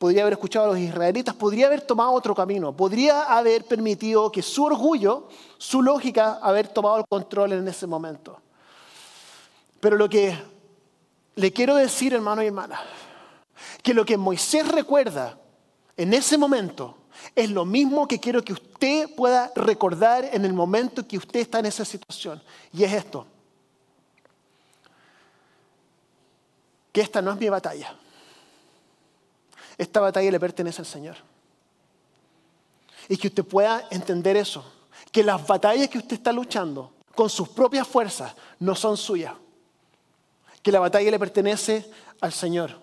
podría 0.04 0.24
haber 0.24 0.34
escuchado 0.34 0.66
a 0.66 0.68
los 0.74 0.80
israelitas, 0.80 1.34
podría 1.34 1.68
haber 1.68 1.80
tomado 1.80 2.12
otro 2.12 2.36
camino, 2.36 2.76
podría 2.76 3.24
haber 3.24 3.64
permitido 3.64 4.30
que 4.30 4.42
su 4.42 4.66
orgullo, 4.66 5.30
su 5.58 5.82
lógica, 5.82 6.40
haber 6.42 6.68
tomado 6.68 6.98
el 6.98 7.06
control 7.08 7.54
en 7.54 7.66
ese 7.66 7.88
momento. 7.88 8.38
Pero 9.80 9.96
lo 9.96 10.10
que 10.10 10.38
le 11.36 11.54
quiero 11.54 11.78
decir, 11.78 12.14
hermano 12.14 12.44
y 12.44 12.48
hermana, 12.48 12.82
que 13.84 13.94
lo 13.94 14.06
que 14.06 14.18
Moisés 14.18 14.68
recuerda 14.68 15.38
en 15.98 16.14
ese 16.14 16.38
momento 16.38 16.98
es 17.36 17.50
lo 17.50 17.66
mismo 17.66 18.08
que 18.08 18.20
quiero 18.20 18.44
que 18.44 18.54
usted 18.54 19.14
pueda 19.16 19.52
recordar 19.56 20.30
en 20.32 20.46
el 20.46 20.54
momento 20.54 21.08
que 21.08 21.18
usted 21.18 21.42
está 21.42 21.60
en 21.60 21.68
esa 21.68 21.86
situación. 21.86 22.42
Y 22.72 22.84
es 22.84 22.94
esto, 22.94 23.28
que 26.92 27.02
esta 27.02 27.22
no 27.22 27.32
es 27.32 27.40
mi 27.40 27.50
batalla. 27.50 27.96
Esta 29.78 30.00
batalla 30.00 30.32
le 30.32 30.40
pertenece 30.40 30.82
al 30.82 30.86
Señor. 30.86 31.18
Y 33.10 33.18
que 33.18 33.28
usted 33.28 33.44
pueda 33.44 33.86
entender 33.92 34.38
eso, 34.38 34.64
que 35.12 35.24
las 35.24 35.46
batallas 35.46 35.90
que 35.90 35.98
usted 35.98 36.14
está 36.14 36.32
luchando 36.32 36.94
con 37.16 37.30
sus 37.30 37.50
propias 37.50 37.88
fuerzas 37.88 38.34
no 38.60 38.76
son 38.76 38.96
suyas, 38.96 39.34
que 40.62 40.72
la 40.72 40.80
batalla 40.80 41.12
le 41.12 41.20
pertenece 41.20 41.92
al 42.22 42.32
Señor. 42.32 42.83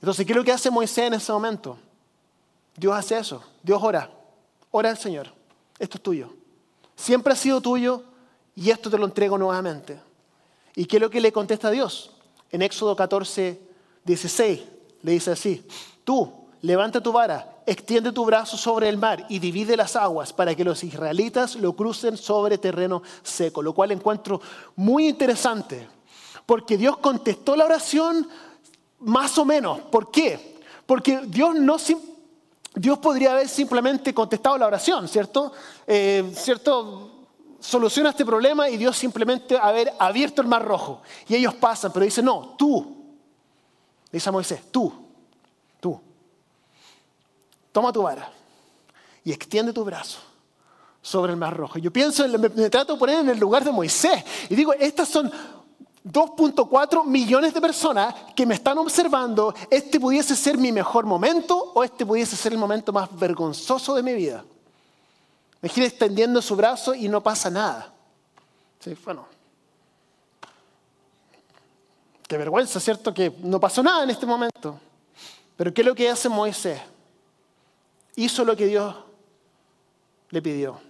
Entonces, 0.00 0.24
¿qué 0.24 0.32
es 0.32 0.36
lo 0.36 0.44
que 0.44 0.52
hace 0.52 0.70
Moisés 0.70 1.06
en 1.06 1.14
ese 1.14 1.30
momento? 1.32 1.76
Dios 2.76 2.94
hace 2.94 3.18
eso, 3.18 3.42
Dios 3.62 3.80
ora, 3.82 4.10
ora 4.70 4.88
al 4.88 4.96
Señor, 4.96 5.28
esto 5.78 5.98
es 5.98 6.02
tuyo, 6.02 6.30
siempre 6.96 7.32
ha 7.32 7.36
sido 7.36 7.60
tuyo 7.60 8.02
y 8.54 8.70
esto 8.70 8.88
te 8.90 8.96
lo 8.96 9.04
entrego 9.04 9.36
nuevamente. 9.36 10.00
¿Y 10.74 10.86
qué 10.86 10.96
es 10.96 11.02
lo 11.02 11.10
que 11.10 11.20
le 11.20 11.32
contesta 11.32 11.68
a 11.68 11.70
Dios? 11.70 12.12
En 12.50 12.62
Éxodo 12.62 12.96
14, 12.96 13.60
16, 14.04 14.60
le 15.02 15.12
dice 15.12 15.32
así, 15.32 15.66
tú 16.04 16.32
levanta 16.62 17.02
tu 17.02 17.12
vara, 17.12 17.62
extiende 17.66 18.12
tu 18.12 18.24
brazo 18.24 18.56
sobre 18.56 18.88
el 18.88 18.96
mar 18.96 19.26
y 19.28 19.38
divide 19.38 19.76
las 19.76 19.96
aguas 19.96 20.32
para 20.32 20.54
que 20.54 20.64
los 20.64 20.82
israelitas 20.84 21.56
lo 21.56 21.74
crucen 21.74 22.16
sobre 22.16 22.58
terreno 22.58 23.02
seco, 23.22 23.62
lo 23.62 23.74
cual 23.74 23.92
encuentro 23.92 24.40
muy 24.76 25.08
interesante, 25.08 25.86
porque 26.46 26.76
Dios 26.76 26.96
contestó 26.98 27.56
la 27.56 27.64
oración 27.66 28.26
más 29.00 29.36
o 29.38 29.44
menos. 29.44 29.80
¿Por 29.80 30.10
qué? 30.10 30.58
Porque 30.86 31.20
Dios 31.26 31.54
no... 31.56 31.76
Dios 32.74 32.98
podría 32.98 33.32
haber 33.32 33.48
simplemente 33.48 34.14
contestado 34.14 34.56
la 34.56 34.66
oración, 34.66 35.08
¿cierto? 35.08 35.52
Eh, 35.86 36.32
¿Cierto? 36.36 37.10
Soluciona 37.58 38.10
este 38.10 38.24
problema 38.24 38.68
y 38.68 38.76
Dios 38.76 38.96
simplemente 38.96 39.58
haber 39.58 39.92
abierto 39.98 40.40
el 40.40 40.48
mar 40.48 40.64
rojo. 40.64 41.02
Y 41.28 41.34
ellos 41.34 41.54
pasan, 41.54 41.92
pero 41.92 42.04
dice, 42.04 42.22
no, 42.22 42.54
tú, 42.56 42.96
dice 44.10 44.28
a 44.28 44.32
Moisés, 44.32 44.62
tú, 44.70 44.92
tú, 45.80 46.00
toma 47.72 47.92
tu 47.92 48.02
vara 48.02 48.30
y 49.24 49.32
extiende 49.32 49.72
tu 49.72 49.84
brazo 49.84 50.20
sobre 51.02 51.32
el 51.32 51.38
mar 51.38 51.56
rojo. 51.56 51.78
Yo 51.78 51.90
pienso, 51.90 52.26
me 52.28 52.70
trato 52.70 52.94
de 52.94 52.98
poner 52.98 53.20
en 53.20 53.30
el 53.30 53.38
lugar 53.38 53.64
de 53.64 53.72
Moisés 53.72 54.24
y 54.48 54.54
digo, 54.54 54.72
estas 54.74 55.08
son 55.08 55.30
2.4 56.04 57.04
millones 57.04 57.52
de 57.52 57.60
personas 57.60 58.14
que 58.34 58.46
me 58.46 58.54
están 58.54 58.78
observando, 58.78 59.54
este 59.70 60.00
pudiese 60.00 60.34
ser 60.34 60.56
mi 60.56 60.72
mejor 60.72 61.04
momento 61.04 61.72
o 61.74 61.84
este 61.84 62.06
pudiese 62.06 62.36
ser 62.36 62.52
el 62.52 62.58
momento 62.58 62.92
más 62.92 63.08
vergonzoso 63.18 63.94
de 63.94 64.02
mi 64.02 64.14
vida. 64.14 64.44
Me 65.60 65.68
gira 65.68 65.86
extendiendo 65.86 66.40
su 66.40 66.56
brazo 66.56 66.94
y 66.94 67.08
no 67.08 67.22
pasa 67.22 67.50
nada. 67.50 67.92
Sí, 68.78 68.96
bueno, 69.04 69.26
Qué 72.30 72.38
vergüenza, 72.38 72.78
¿cierto? 72.78 73.12
Que 73.12 73.32
no 73.40 73.58
pasó 73.58 73.82
nada 73.82 74.04
en 74.04 74.10
este 74.10 74.24
momento. 74.24 74.78
Pero 75.56 75.74
¿qué 75.74 75.80
es 75.80 75.86
lo 75.88 75.96
que 75.96 76.08
hace 76.08 76.28
Moisés? 76.28 76.80
Hizo 78.14 78.44
lo 78.44 78.56
que 78.56 78.66
Dios 78.66 78.94
le 80.28 80.40
pidió. 80.40 80.80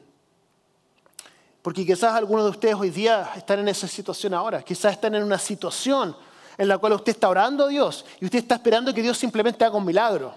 Porque 1.63 1.85
quizás 1.85 2.15
algunos 2.15 2.45
de 2.45 2.51
ustedes 2.51 2.75
hoy 2.75 2.91
día 2.91 3.31
están 3.37 3.59
en 3.59 3.69
esa 3.69 3.87
situación 3.87 4.33
ahora. 4.35 4.63
Quizás 4.63 4.93
están 4.93 5.15
en 5.15 5.23
una 5.23 5.39
situación 5.39 6.17
en 6.57 6.69
la 6.69 6.79
cual 6.79 6.95
usted 6.95 7.13
está 7.13 7.29
orando 7.29 7.65
a 7.65 7.69
Dios 7.69 8.05
y 8.21 8.25
usted 8.25 8.39
está 8.39 8.55
esperando 8.57 8.95
que 8.95 9.03
Dios 9.03 9.19
simplemente 9.19 9.65
haga 9.65 9.77
un 9.77 9.85
milagro. 9.85 10.35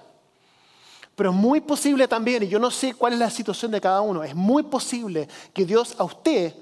Pero 1.16 1.30
es 1.30 1.36
muy 1.36 1.62
posible 1.62 2.08
también, 2.08 2.44
y 2.44 2.48
yo 2.48 2.58
no 2.60 2.72
sé 2.72 2.94
cuál 2.94 3.14
es 3.14 3.20
la 3.20 3.30
situación 3.30 3.72
de 3.72 3.80
cada 3.80 4.02
uno, 4.02 4.24
es 4.24 4.34
muy 4.34 4.64
posible 4.64 5.28
que 5.54 5.64
Dios 5.64 5.96
a 6.00 6.04
usted 6.04 6.56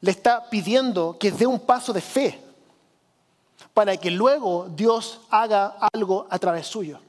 le 0.00 0.10
está 0.10 0.48
pidiendo 0.48 1.16
que 1.18 1.32
dé 1.32 1.46
un 1.46 1.58
paso 1.58 1.92
de 1.92 2.00
fe 2.00 2.40
para 3.74 3.96
que 3.96 4.10
luego 4.10 4.68
Dios 4.70 5.20
haga 5.30 5.76
algo 5.92 6.26
a 6.30 6.38
través 6.38 6.66
suyo. 6.66 7.00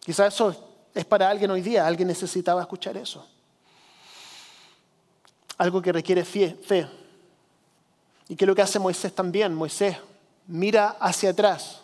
Quizás 0.00 0.34
eso 0.34 0.54
es 0.94 1.04
para 1.04 1.28
alguien 1.28 1.50
hoy 1.50 1.62
día, 1.62 1.86
alguien 1.86 2.08
necesitaba 2.08 2.60
escuchar 2.60 2.96
eso. 2.96 3.26
Algo 5.62 5.80
que 5.80 5.92
requiere 5.92 6.24
fe. 6.24 6.88
¿Y 8.28 8.34
qué 8.34 8.44
es 8.44 8.48
lo 8.48 8.52
que 8.56 8.62
hace 8.62 8.80
Moisés 8.80 9.14
también? 9.14 9.54
Moisés 9.54 9.96
mira 10.48 10.96
hacia 10.98 11.30
atrás, 11.30 11.82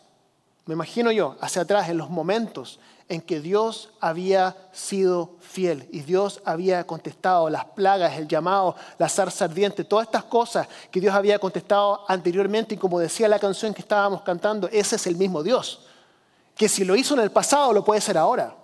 me 0.67 0.75
imagino 0.75 1.13
yo, 1.13 1.37
hacia 1.41 1.63
atrás 1.63 1.89
en 1.89 1.97
los 1.97 2.11
momentos 2.11 2.81
en 3.09 3.21
que 3.21 3.39
Dios 3.39 3.91
había 4.01 4.57
sido 4.73 5.37
fiel 5.39 5.89
y 5.93 6.01
Dios 6.01 6.43
había 6.45 6.85
contestado 6.89 7.49
las 7.51 7.67
plagas, 7.67 8.19
el 8.19 8.27
llamado, 8.27 8.75
la 8.99 9.09
zarza 9.09 9.45
ardiente, 9.45 9.85
todas 9.85 10.07
estas 10.07 10.25
cosas 10.25 10.67
que 10.91 11.01
Dios 11.01 11.15
había 11.15 11.39
contestado 11.39 12.05
anteriormente 12.09 12.75
y 12.75 12.79
como 12.79 12.99
decía 12.99 13.29
la 13.29 13.39
canción 13.39 13.73
que 13.73 13.83
estábamos 13.83 14.23
cantando, 14.23 14.69
ese 14.73 14.97
es 14.97 15.07
el 15.07 15.15
mismo 15.15 15.41
Dios, 15.45 15.87
que 16.57 16.69
si 16.69 16.85
lo 16.85 16.97
hizo 16.97 17.15
en 17.15 17.21
el 17.21 17.31
pasado 17.31 17.73
lo 17.73 17.85
puede 17.85 17.99
hacer 17.99 18.19
ahora. 18.19 18.57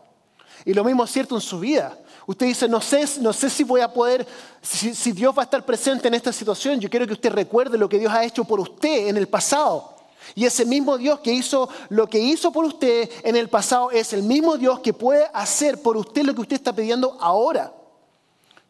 Y 0.64 0.74
lo 0.74 0.82
mismo 0.82 1.04
es 1.04 1.12
cierto 1.12 1.36
en 1.36 1.40
su 1.40 1.60
vida. 1.60 1.96
Usted 2.26 2.46
dice, 2.46 2.68
no 2.68 2.80
sé, 2.80 3.04
no 3.20 3.32
sé 3.32 3.50
si 3.50 3.64
voy 3.64 3.82
a 3.82 3.92
poder, 3.92 4.26
si, 4.62 4.94
si 4.94 5.12
Dios 5.12 5.36
va 5.36 5.42
a 5.42 5.44
estar 5.44 5.64
presente 5.64 6.08
en 6.08 6.14
esta 6.14 6.32
situación. 6.32 6.80
Yo 6.80 6.88
quiero 6.88 7.06
que 7.06 7.12
usted 7.12 7.30
recuerde 7.30 7.76
lo 7.76 7.88
que 7.88 7.98
Dios 7.98 8.12
ha 8.12 8.24
hecho 8.24 8.44
por 8.44 8.60
usted 8.60 9.08
en 9.08 9.16
el 9.18 9.28
pasado. 9.28 9.94
Y 10.34 10.46
ese 10.46 10.64
mismo 10.64 10.96
Dios 10.96 11.20
que 11.20 11.32
hizo 11.32 11.68
lo 11.90 12.08
que 12.08 12.18
hizo 12.18 12.50
por 12.50 12.64
usted 12.64 13.10
en 13.22 13.36
el 13.36 13.50
pasado 13.50 13.90
es 13.90 14.14
el 14.14 14.22
mismo 14.22 14.56
Dios 14.56 14.80
que 14.80 14.94
puede 14.94 15.28
hacer 15.34 15.82
por 15.82 15.98
usted 15.98 16.22
lo 16.22 16.34
que 16.34 16.40
usted 16.40 16.56
está 16.56 16.74
pidiendo 16.74 17.18
ahora. 17.20 17.70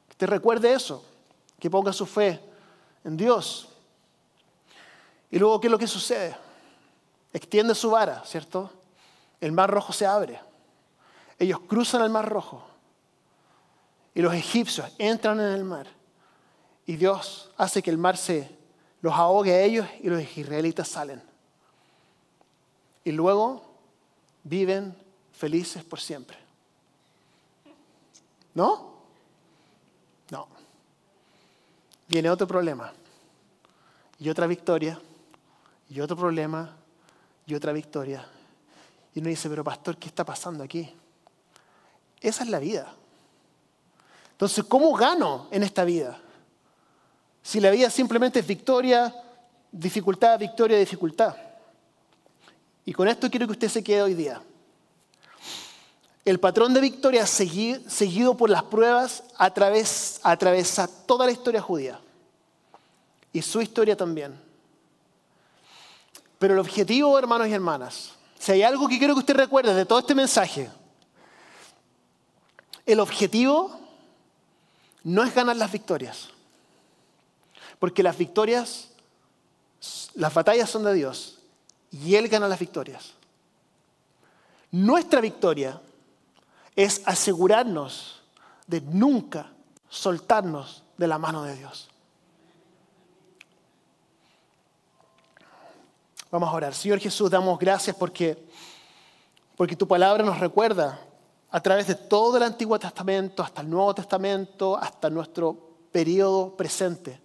Que 0.09 0.17
te 0.17 0.27
recuerde 0.27 0.73
eso, 0.73 1.05
que 1.61 1.71
ponga 1.71 1.93
su 1.93 2.07
fe 2.07 2.41
en 3.05 3.17
Dios. 3.17 3.69
Y 5.31 5.39
luego, 5.39 5.61
¿qué 5.61 5.69
es 5.69 5.71
lo 5.71 5.79
que 5.79 5.87
sucede? 5.87 6.37
Extiende 7.33 7.75
su 7.77 7.91
vara, 7.91 8.25
¿cierto? 8.27 8.69
El 9.41 9.53
mar 9.53 9.71
rojo 9.71 9.93
se 9.93 10.07
abre. 10.07 10.41
Ellos 11.39 11.61
cruzan 11.69 12.03
el 12.03 12.11
mar 12.11 12.29
rojo 12.29 12.74
y 14.15 14.23
los 14.23 14.33
egipcios 14.33 14.91
entran 14.99 15.41
en 15.41 15.53
el 15.53 15.65
mar 15.65 15.87
y 16.87 16.97
Dios 16.97 17.51
hace 17.57 17.83
que 17.83 17.91
el 17.91 17.99
mar 17.99 18.17
se 18.17 18.49
los 19.01 19.13
ahogue 19.15 19.53
a 19.53 19.63
ellos 19.63 19.87
y 20.01 20.09
los 20.09 20.37
israelitas 20.37 20.89
salen. 20.89 21.23
Y 23.05 23.13
luego 23.13 23.65
viven 24.43 24.97
felices 25.33 25.85
por 25.85 26.01
siempre. 26.01 26.39
¿No? 28.55 28.95
No. 30.31 30.49
Viene 32.09 32.31
otro 32.31 32.47
problema. 32.47 32.93
Y 34.19 34.29
otra 34.29 34.47
victoria. 34.47 35.01
Y 35.91 36.01
otro 36.01 36.17
problema. 36.17 36.77
Y 37.47 37.55
otra 37.55 37.73
victoria. 37.73 38.27
Y 39.15 39.21
uno 39.21 39.29
dice, 39.29 39.49
pero 39.49 39.65
pastor, 39.65 39.97
¿qué 39.97 40.09
está 40.09 40.25
pasando 40.25 40.65
aquí? 40.65 40.91
Esa 42.21 42.45
es 42.45 42.49
la 42.49 42.59
vida. 42.59 42.95
Entonces, 44.35 44.65
¿cómo 44.65 44.93
gano 44.95 45.47
en 45.53 45.63
esta 45.63 45.85
vida? 45.85 46.21
Si 47.41 47.61
la 47.61 47.71
vida 47.71 47.89
simplemente 47.89 48.41
es 48.41 48.47
victoria, 48.47 49.15
dificultad, 49.71 50.39
victoria, 50.39 50.77
dificultad. 50.77 51.37
Y 52.85 52.93
con 52.93 53.07
esto 53.07 53.31
quiero 53.31 53.47
que 53.47 53.53
usted 53.53 53.69
se 53.69 53.85
quede 53.85 54.03
hoy 54.03 54.15
día. 54.15 54.43
El 56.25 56.41
patrón 56.41 56.75
de 56.75 56.81
victoria 56.81 57.27
seguido 57.27 58.37
por 58.37 58.51
las 58.51 58.65
pruebas 58.65 59.25
atraviesa 59.37 60.89
toda 61.07 61.27
la 61.27 61.33
historia 61.33 61.61
judía 61.61 62.01
y 63.33 63.41
su 63.41 63.61
historia 63.61 63.97
también. 63.97 64.35
Pero 66.39 66.55
el 66.55 66.61
objetivo, 66.61 67.17
hermanos 67.19 67.49
y 67.49 67.53
hermanas, 67.53 68.13
si 68.39 68.53
hay 68.53 68.63
algo 68.63 68.89
que 68.89 68.99
quiero 68.99 69.15
que 69.15 69.21
usted 69.21 69.37
recuerde 69.37 69.75
de 69.75 69.85
todo 69.85 69.99
este 69.99 70.15
mensaje, 70.15 70.71
el 72.85 73.01
objetivo 73.01 73.84
no 75.05 75.23
es 75.23 75.35
ganar 75.35 75.57
las 75.57 75.71
victorias. 75.71 76.31
Porque 77.79 78.03
las 78.03 78.17
victorias, 78.17 78.89
las 80.15 80.33
batallas 80.33 80.71
son 80.71 80.85
de 80.85 80.95
Dios 80.95 81.39
y 81.93 82.17
Él 82.17 82.29
gana 82.29 82.49
las 82.49 82.59
victorias. 82.59 83.13
Nuestra 84.71 85.21
victoria 85.21 85.81
es 86.75 87.03
asegurarnos 87.05 88.23
de 88.67 88.81
nunca 88.81 89.53
soltarnos 89.89 90.83
de 90.97 91.07
la 91.07 91.19
mano 91.19 91.45
de 91.45 91.55
Dios. 91.57 91.89
Vamos 96.31 96.49
a 96.49 96.53
orar. 96.53 96.75
Señor 96.75 96.99
Jesús, 96.99 97.31
damos 97.31 97.57
gracias 97.61 97.95
porque, 97.95 98.37
porque 99.57 99.77
tu 99.77 99.87
palabra 99.87 100.25
nos 100.25 100.41
recuerda 100.41 100.99
a 101.55 101.61
través 101.61 101.87
de 101.87 101.95
todo 101.95 102.37
el 102.37 102.43
Antiguo 102.43 102.77
Testamento, 102.81 103.41
hasta 103.41 103.61
el 103.61 103.71
Nuevo 103.71 103.95
Testamento, 103.95 104.77
hasta 104.77 105.09
nuestro 105.09 105.57
periodo 105.93 106.57
presente, 106.57 107.21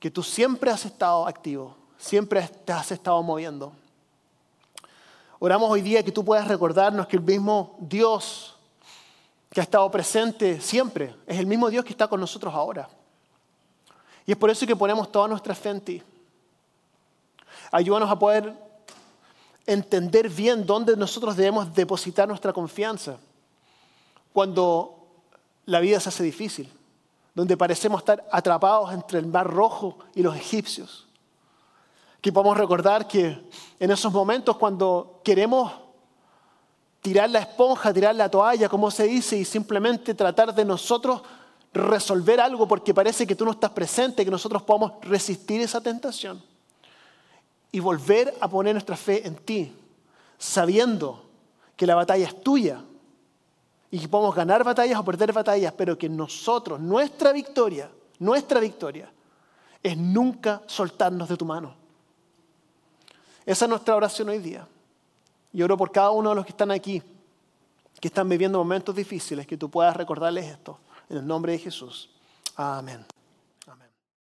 que 0.00 0.10
tú 0.10 0.20
siempre 0.20 0.72
has 0.72 0.84
estado 0.84 1.28
activo, 1.28 1.76
siempre 1.96 2.42
te 2.64 2.72
has 2.72 2.90
estado 2.90 3.22
moviendo. 3.22 3.72
Oramos 5.38 5.70
hoy 5.70 5.80
día 5.80 6.02
que 6.02 6.10
tú 6.10 6.24
puedas 6.24 6.48
recordarnos 6.48 7.06
que 7.06 7.18
el 7.18 7.22
mismo 7.22 7.76
Dios 7.78 8.56
que 9.48 9.60
ha 9.60 9.62
estado 9.62 9.88
presente 9.92 10.60
siempre 10.60 11.14
es 11.28 11.38
el 11.38 11.46
mismo 11.46 11.70
Dios 11.70 11.84
que 11.84 11.92
está 11.92 12.08
con 12.08 12.18
nosotros 12.18 12.52
ahora. 12.52 12.88
Y 14.26 14.32
es 14.32 14.36
por 14.36 14.50
eso 14.50 14.66
que 14.66 14.74
ponemos 14.74 15.12
toda 15.12 15.28
nuestra 15.28 15.54
fe 15.54 15.68
en 15.68 15.80
ti. 15.80 16.02
Ayúdanos 17.70 18.10
a 18.10 18.18
poder 18.18 18.63
entender 19.66 20.28
bien 20.28 20.66
dónde 20.66 20.96
nosotros 20.96 21.36
debemos 21.36 21.74
depositar 21.74 22.28
nuestra 22.28 22.52
confianza 22.52 23.16
cuando 24.32 25.06
la 25.66 25.80
vida 25.80 26.00
se 26.00 26.08
hace 26.08 26.24
difícil, 26.24 26.70
donde 27.34 27.56
parecemos 27.56 28.00
estar 28.00 28.26
atrapados 28.30 28.92
entre 28.92 29.18
el 29.18 29.26
mar 29.26 29.46
rojo 29.46 29.98
y 30.14 30.22
los 30.22 30.36
egipcios. 30.36 31.06
Que 32.20 32.32
podamos 32.32 32.56
recordar 32.56 33.06
que 33.06 33.48
en 33.78 33.90
esos 33.90 34.12
momentos 34.12 34.56
cuando 34.56 35.20
queremos 35.24 35.72
tirar 37.00 37.30
la 37.30 37.40
esponja, 37.40 37.92
tirar 37.92 38.14
la 38.14 38.30
toalla, 38.30 38.68
como 38.68 38.90
se 38.90 39.04
dice, 39.04 39.36
y 39.36 39.44
simplemente 39.44 40.14
tratar 40.14 40.54
de 40.54 40.64
nosotros 40.64 41.22
resolver 41.72 42.40
algo 42.40 42.66
porque 42.66 42.94
parece 42.94 43.26
que 43.26 43.34
tú 43.34 43.44
no 43.44 43.50
estás 43.50 43.70
presente, 43.70 44.24
que 44.24 44.30
nosotros 44.30 44.62
podamos 44.62 44.92
resistir 45.02 45.60
esa 45.60 45.80
tentación 45.80 46.42
y 47.74 47.80
volver 47.80 48.32
a 48.40 48.46
poner 48.46 48.72
nuestra 48.72 48.96
fe 48.96 49.26
en 49.26 49.34
ti, 49.34 49.76
sabiendo 50.38 51.24
que 51.76 51.88
la 51.88 51.96
batalla 51.96 52.24
es 52.24 52.40
tuya 52.40 52.80
y 53.90 53.98
que 53.98 54.06
podemos 54.06 54.32
ganar 54.32 54.62
batallas 54.62 54.96
o 55.00 55.04
perder 55.04 55.32
batallas, 55.32 55.74
pero 55.76 55.98
que 55.98 56.08
nosotros, 56.08 56.78
nuestra 56.78 57.32
victoria, 57.32 57.90
nuestra 58.20 58.60
victoria, 58.60 59.10
es 59.82 59.96
nunca 59.96 60.62
soltarnos 60.66 61.28
de 61.28 61.36
tu 61.36 61.44
mano. 61.44 61.74
Esa 63.44 63.64
es 63.64 63.68
nuestra 63.68 63.96
oración 63.96 64.28
hoy 64.28 64.38
día. 64.38 64.68
Y 65.52 65.60
oro 65.60 65.76
por 65.76 65.90
cada 65.90 66.12
uno 66.12 66.28
de 66.28 66.36
los 66.36 66.44
que 66.44 66.52
están 66.52 66.70
aquí, 66.70 67.02
que 68.00 68.06
están 68.06 68.28
viviendo 68.28 68.56
momentos 68.56 68.94
difíciles, 68.94 69.48
que 69.48 69.56
tú 69.56 69.68
puedas 69.68 69.96
recordarles 69.96 70.46
esto. 70.46 70.78
En 71.08 71.16
el 71.16 71.26
nombre 71.26 71.50
de 71.50 71.58
Jesús. 71.58 72.08
Amén. 72.54 73.04